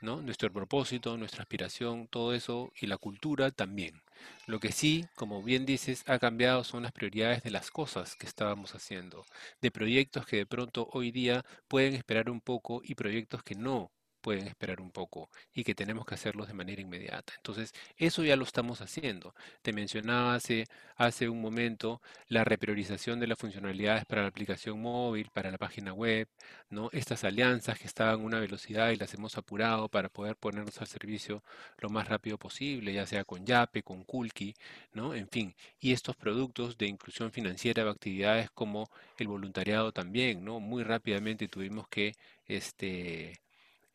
¿no? 0.00 0.20
Nuestro 0.22 0.52
propósito, 0.52 1.16
nuestra 1.16 1.42
aspiración, 1.42 2.08
todo 2.08 2.34
eso 2.34 2.72
y 2.80 2.86
la 2.86 2.98
cultura 2.98 3.50
también. 3.50 4.02
Lo 4.46 4.58
que 4.60 4.72
sí, 4.72 5.06
como 5.14 5.42
bien 5.42 5.64
dices, 5.66 6.02
ha 6.06 6.18
cambiado 6.18 6.64
son 6.64 6.82
las 6.82 6.92
prioridades 6.92 7.42
de 7.42 7.50
las 7.50 7.70
cosas 7.70 8.16
que 8.16 8.26
estábamos 8.26 8.74
haciendo, 8.74 9.24
de 9.60 9.70
proyectos 9.70 10.26
que 10.26 10.38
de 10.38 10.46
pronto 10.46 10.88
hoy 10.92 11.10
día 11.12 11.44
pueden 11.68 11.94
esperar 11.94 12.30
un 12.30 12.40
poco 12.40 12.80
y 12.84 12.94
proyectos 12.94 13.42
que 13.42 13.54
no 13.54 13.92
pueden 14.28 14.46
esperar 14.46 14.82
un 14.82 14.90
poco 14.90 15.30
y 15.54 15.64
que 15.64 15.74
tenemos 15.74 16.04
que 16.04 16.14
hacerlos 16.14 16.48
de 16.48 16.52
manera 16.52 16.82
inmediata. 16.82 17.32
Entonces, 17.36 17.72
eso 17.96 18.22
ya 18.24 18.36
lo 18.36 18.44
estamos 18.44 18.82
haciendo. 18.82 19.34
Te 19.62 19.72
mencionaba 19.72 20.34
hace, 20.34 20.66
hace 20.96 21.30
un 21.30 21.40
momento 21.40 22.02
la 22.28 22.44
repriorización 22.44 23.20
de 23.20 23.26
las 23.26 23.38
funcionalidades 23.38 24.04
para 24.04 24.20
la 24.20 24.28
aplicación 24.28 24.82
móvil, 24.82 25.30
para 25.32 25.50
la 25.50 25.56
página 25.56 25.94
web, 25.94 26.28
¿no? 26.68 26.90
Estas 26.92 27.24
alianzas 27.24 27.78
que 27.78 27.86
estaban 27.86 28.20
a 28.20 28.24
una 28.24 28.38
velocidad 28.38 28.90
y 28.90 28.96
las 28.96 29.14
hemos 29.14 29.38
apurado 29.38 29.88
para 29.88 30.10
poder 30.10 30.36
ponernos 30.36 30.78
al 30.82 30.88
servicio 30.88 31.42
lo 31.78 31.88
más 31.88 32.06
rápido 32.08 32.36
posible, 32.36 32.92
ya 32.92 33.06
sea 33.06 33.24
con 33.24 33.46
Yape, 33.46 33.82
con 33.82 34.04
Kulki, 34.04 34.54
¿no? 34.92 35.14
En 35.14 35.28
fin, 35.30 35.54
y 35.80 35.92
estos 35.92 36.16
productos 36.16 36.76
de 36.76 36.86
inclusión 36.86 37.32
financiera 37.32 37.86
o 37.86 37.88
actividades 37.88 38.50
como 38.50 38.90
el 39.16 39.28
voluntariado 39.28 39.90
también, 39.92 40.44
¿no? 40.44 40.60
Muy 40.60 40.82
rápidamente 40.84 41.48
tuvimos 41.48 41.88
que 41.88 42.12
este 42.46 43.40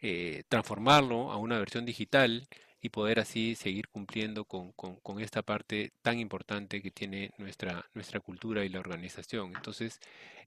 eh, 0.03 0.43
transformarlo 0.49 1.31
a 1.31 1.37
una 1.37 1.57
versión 1.59 1.85
digital 1.85 2.47
y 2.81 2.89
poder 2.89 3.19
así 3.19 3.55
seguir 3.55 3.87
cumpliendo 3.87 4.45
con, 4.45 4.73
esta 5.21 5.41
parte 5.41 5.93
tan 6.01 6.19
importante 6.19 6.81
que 6.81 6.91
tiene 6.91 7.31
nuestra, 7.37 7.85
nuestra 7.93 8.19
cultura 8.19 8.65
y 8.65 8.69
la 8.69 8.79
organización. 8.81 9.53
Entonces, 9.55 9.99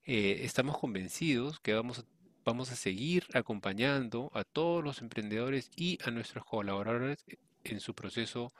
eh, 0.05 0.41
estamos 0.43 0.79
convencidos 0.79 1.59
que 1.61 1.75
vamos 1.75 2.05
vamos 2.45 2.71
a 2.71 2.77
seguir 2.77 3.27
acompañando 3.35 4.31
a 4.33 4.45
todos 4.45 4.83
los 4.85 5.03
emprendedores 5.03 5.69
y 5.75 5.99
a 6.05 6.13
nuestros 6.13 6.45
colaboradores 6.45 7.25
en 7.65 7.81
su 7.81 7.93
proceso 7.95 8.53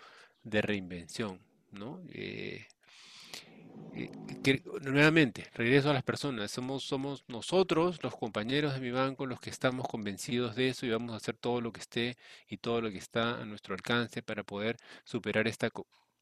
de 0.43 0.61
reinvención. 0.61 1.41
¿no? 1.71 2.03
Eh, 2.11 2.67
que, 4.43 4.63
nuevamente, 4.83 5.47
regreso 5.55 5.91
a 5.91 5.95
las 5.95 6.03
personas, 6.03 6.51
somos, 6.51 6.85
somos 6.85 7.25
nosotros, 7.29 7.99
los 8.03 8.15
compañeros 8.17 8.75
de 8.75 8.81
mi 8.81 8.91
banco, 8.91 9.27
los 9.27 9.41
que 9.41 9.51
estamos 9.51 9.89
convencidos 9.89 10.55
de 10.57 10.69
eso 10.69 10.87
y 10.87 10.91
vamos 10.91 11.13
a 11.15 11.17
hacer 11.17 11.37
todo 11.37 11.61
lo 11.61 11.73
que 11.73 11.81
esté 11.81 12.17
y 12.49 12.59
todo 12.59 12.81
lo 12.81 12.91
que 12.91 12.99
está 12.99 13.41
a 13.41 13.45
nuestro 13.47 13.75
alcance 13.75 14.23
para 14.23 14.45
poder 14.45 14.77
superar 15.05 15.49
esta 15.49 15.71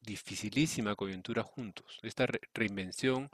dificilísima 0.01 0.95
coyuntura 0.97 1.43
juntos, 1.43 1.99
esta 2.03 2.27
reinvención 2.55 3.31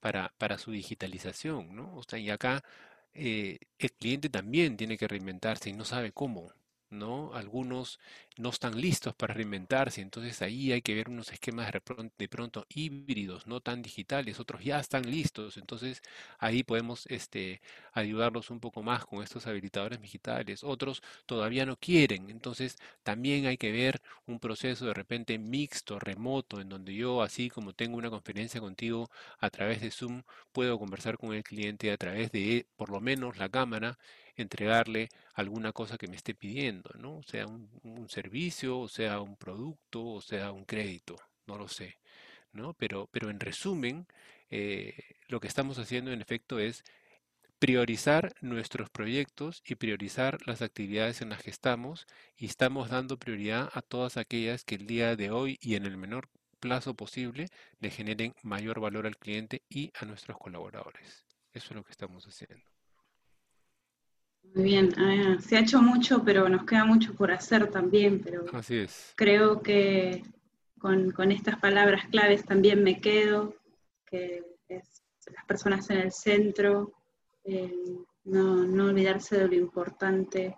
para, 0.00 0.32
para 0.38 0.58
su 0.58 0.72
digitalización, 0.72 1.74
¿no? 1.76 1.94
O 1.96 2.02
sea, 2.02 2.18
y 2.18 2.30
acá 2.30 2.62
eh, 3.14 3.58
el 3.78 3.92
cliente 3.92 4.28
también 4.28 4.76
tiene 4.76 4.98
que 4.98 5.08
reinventarse 5.08 5.70
y 5.70 5.72
no 5.74 5.84
sabe 5.84 6.12
cómo. 6.12 6.52
¿No? 6.94 7.34
Algunos 7.34 7.98
no 8.36 8.50
están 8.50 8.80
listos 8.80 9.14
para 9.14 9.34
reinventarse, 9.34 10.00
entonces 10.00 10.42
ahí 10.42 10.72
hay 10.72 10.82
que 10.82 10.94
ver 10.94 11.08
unos 11.08 11.32
esquemas 11.32 11.70
de 12.18 12.28
pronto, 12.28 12.66
híbridos, 12.68 13.46
no 13.46 13.60
tan 13.60 13.82
digitales, 13.82 14.40
otros 14.40 14.62
ya 14.64 14.80
están 14.80 15.08
listos, 15.10 15.56
entonces 15.56 16.02
ahí 16.38 16.62
podemos 16.62 17.06
este, 17.06 17.60
ayudarlos 17.92 18.50
un 18.50 18.60
poco 18.60 18.82
más 18.82 19.04
con 19.06 19.22
estos 19.22 19.46
habilitadores 19.46 20.00
digitales, 20.00 20.64
otros 20.64 21.02
todavía 21.26 21.66
no 21.66 21.76
quieren, 21.76 22.30
entonces 22.30 22.76
también 23.02 23.46
hay 23.46 23.56
que 23.56 23.72
ver 23.72 24.00
un 24.26 24.38
proceso 24.40 24.86
de 24.86 24.94
repente 24.94 25.38
mixto, 25.38 25.98
remoto, 25.98 26.60
en 26.60 26.68
donde 26.68 26.94
yo, 26.94 27.22
así 27.22 27.50
como 27.50 27.72
tengo 27.72 27.96
una 27.98 28.10
conferencia 28.10 28.60
contigo 28.60 29.10
a 29.38 29.50
través 29.50 29.80
de 29.80 29.90
Zoom, 29.90 30.22
puedo 30.52 30.78
conversar 30.78 31.18
con 31.18 31.32
el 31.34 31.42
cliente 31.44 31.90
a 31.92 31.96
través 31.96 32.30
de 32.32 32.66
por 32.76 32.90
lo 32.90 33.00
menos 33.00 33.36
la 33.38 33.48
cámara 33.48 33.98
entregarle 34.36 35.08
alguna 35.34 35.72
cosa 35.72 35.98
que 35.98 36.08
me 36.08 36.16
esté 36.16 36.34
pidiendo, 36.34 36.90
¿no? 36.98 37.22
Sea, 37.22 37.46
un, 37.46 38.08
servicio, 38.08 38.78
o 38.80 38.88
sea, 38.88 39.20
un 39.20 39.36
producto, 39.36 40.04
o 40.04 40.20
sea, 40.20 40.52
un 40.52 40.64
crédito, 40.64 41.16
no 41.46 41.58
lo 41.58 41.68
sé, 41.68 41.98
¿no? 42.52 42.74
Pero, 42.74 43.08
pero 43.12 43.30
en 43.30 43.40
resumen, 43.40 44.06
eh, 44.50 44.94
lo 45.28 45.40
que 45.40 45.48
estamos 45.48 45.78
haciendo 45.78 46.12
en 46.12 46.20
efecto 46.20 46.58
es 46.58 46.84
priorizar 47.58 48.34
nuestros 48.42 48.90
proyectos 48.90 49.62
y 49.66 49.76
priorizar 49.76 50.38
las 50.46 50.60
actividades 50.62 51.22
en 51.22 51.30
las 51.30 51.42
que 51.42 51.50
estamos 51.50 52.06
y 52.36 52.46
estamos 52.46 52.90
dando 52.90 53.18
prioridad 53.18 53.70
a 53.72 53.82
todas 53.82 54.16
aquellas 54.16 54.64
que 54.64 54.74
el 54.74 54.86
día 54.86 55.16
de 55.16 55.30
hoy 55.30 55.58
y 55.62 55.74
en 55.76 55.86
el 55.86 55.96
menor 55.96 56.28
plazo 56.60 56.94
posible 56.94 57.48
le 57.80 57.90
generen 57.90 58.34
mayor 58.42 58.80
valor 58.80 59.06
al 59.06 59.16
cliente 59.16 59.62
y 59.68 59.92
a 59.98 60.04
nuestros 60.04 60.38
colaboradores. 60.38 61.24
Eso 61.52 61.68
es 61.70 61.76
lo 61.76 61.84
que 61.84 61.92
estamos 61.92 62.26
haciendo. 62.26 62.73
Muy 64.54 64.64
bien, 64.64 64.90
ah, 64.98 65.36
se 65.40 65.56
ha 65.56 65.60
hecho 65.60 65.80
mucho, 65.80 66.22
pero 66.24 66.48
nos 66.48 66.64
queda 66.64 66.84
mucho 66.84 67.14
por 67.14 67.32
hacer 67.32 67.70
también, 67.70 68.20
pero 68.20 68.44
Así 68.52 68.76
es. 68.76 69.12
creo 69.16 69.62
que 69.62 70.22
con, 70.78 71.32
estas 71.32 71.58
palabras 71.58 72.06
claves 72.10 72.44
también 72.44 72.82
me 72.84 73.00
quedo, 73.00 73.56
que 74.04 74.42
es 74.68 75.02
las 75.32 75.44
personas 75.46 75.88
en 75.90 75.98
el 75.98 76.12
centro, 76.12 76.92
no, 78.24 78.64
no 78.66 78.86
olvidarse 78.86 79.38
de 79.38 79.48
lo 79.48 79.54
importante, 79.54 80.56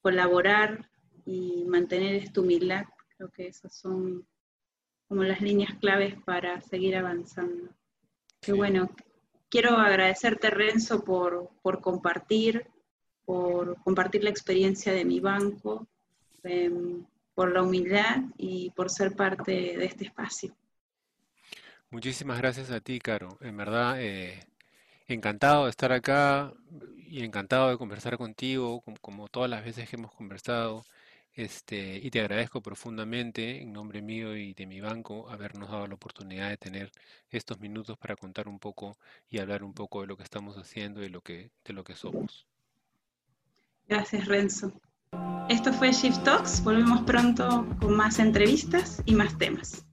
colaborar 0.00 0.90
y 1.24 1.64
mantener 1.66 2.16
esta 2.16 2.40
humildad. 2.40 2.84
Creo 3.16 3.30
que 3.30 3.48
esas 3.48 3.76
son 3.76 4.26
como 5.08 5.22
las 5.22 5.40
líneas 5.40 5.74
claves 5.78 6.14
para 6.24 6.60
seguir 6.60 6.96
avanzando. 6.96 7.70
Qué 8.40 8.52
bueno. 8.52 8.90
Quiero 9.48 9.76
agradecerte, 9.76 10.50
Renzo, 10.50 11.04
por, 11.04 11.50
por 11.62 11.80
compartir, 11.80 12.66
por 13.24 13.76
compartir 13.82 14.24
la 14.24 14.30
experiencia 14.30 14.92
de 14.92 15.04
mi 15.04 15.20
banco, 15.20 15.86
em, 16.42 17.04
por 17.34 17.52
la 17.52 17.62
humildad 17.62 18.22
y 18.36 18.70
por 18.70 18.90
ser 18.90 19.14
parte 19.16 19.52
de 19.52 19.84
este 19.84 20.04
espacio. 20.04 20.54
Muchísimas 21.90 22.38
gracias 22.38 22.70
a 22.70 22.80
ti, 22.80 22.98
Caro. 22.98 23.38
En 23.40 23.56
verdad, 23.56 24.00
eh, 24.00 24.46
encantado 25.06 25.64
de 25.64 25.70
estar 25.70 25.92
acá 25.92 26.52
y 27.06 27.22
encantado 27.24 27.70
de 27.70 27.78
conversar 27.78 28.16
contigo, 28.16 28.82
como, 29.00 29.28
todas 29.28 29.50
las 29.50 29.64
veces 29.64 29.88
que 29.88 29.96
hemos 29.96 30.12
conversado. 30.12 30.84
Este, 31.34 31.96
y 31.96 32.10
te 32.10 32.20
agradezco 32.20 32.60
profundamente, 32.62 33.62
en 33.62 33.72
nombre 33.72 34.02
mío 34.02 34.36
y 34.36 34.54
de 34.54 34.66
mi 34.66 34.80
banco, 34.80 35.28
habernos 35.30 35.70
dado 35.70 35.86
la 35.86 35.94
oportunidad 35.94 36.48
de 36.50 36.56
tener 36.56 36.92
estos 37.30 37.58
minutos 37.60 37.98
para 37.98 38.16
contar 38.16 38.48
un 38.48 38.58
poco 38.58 38.96
y 39.28 39.38
hablar 39.38 39.64
un 39.64 39.74
poco 39.74 40.00
de 40.00 40.06
lo 40.06 40.16
que 40.16 40.22
estamos 40.24 40.56
haciendo 40.56 41.00
y 41.00 41.04
de 41.04 41.10
lo 41.10 41.20
que, 41.22 41.50
de 41.64 41.72
lo 41.72 41.84
que 41.84 41.94
somos. 41.94 42.46
Gracias, 43.88 44.26
Renzo. 44.26 44.72
Esto 45.48 45.72
fue 45.72 45.92
Shift 45.92 46.24
Talks. 46.24 46.62
Volvemos 46.64 47.02
pronto 47.02 47.66
con 47.80 47.96
más 47.96 48.18
entrevistas 48.18 49.02
y 49.04 49.14
más 49.14 49.36
temas. 49.36 49.86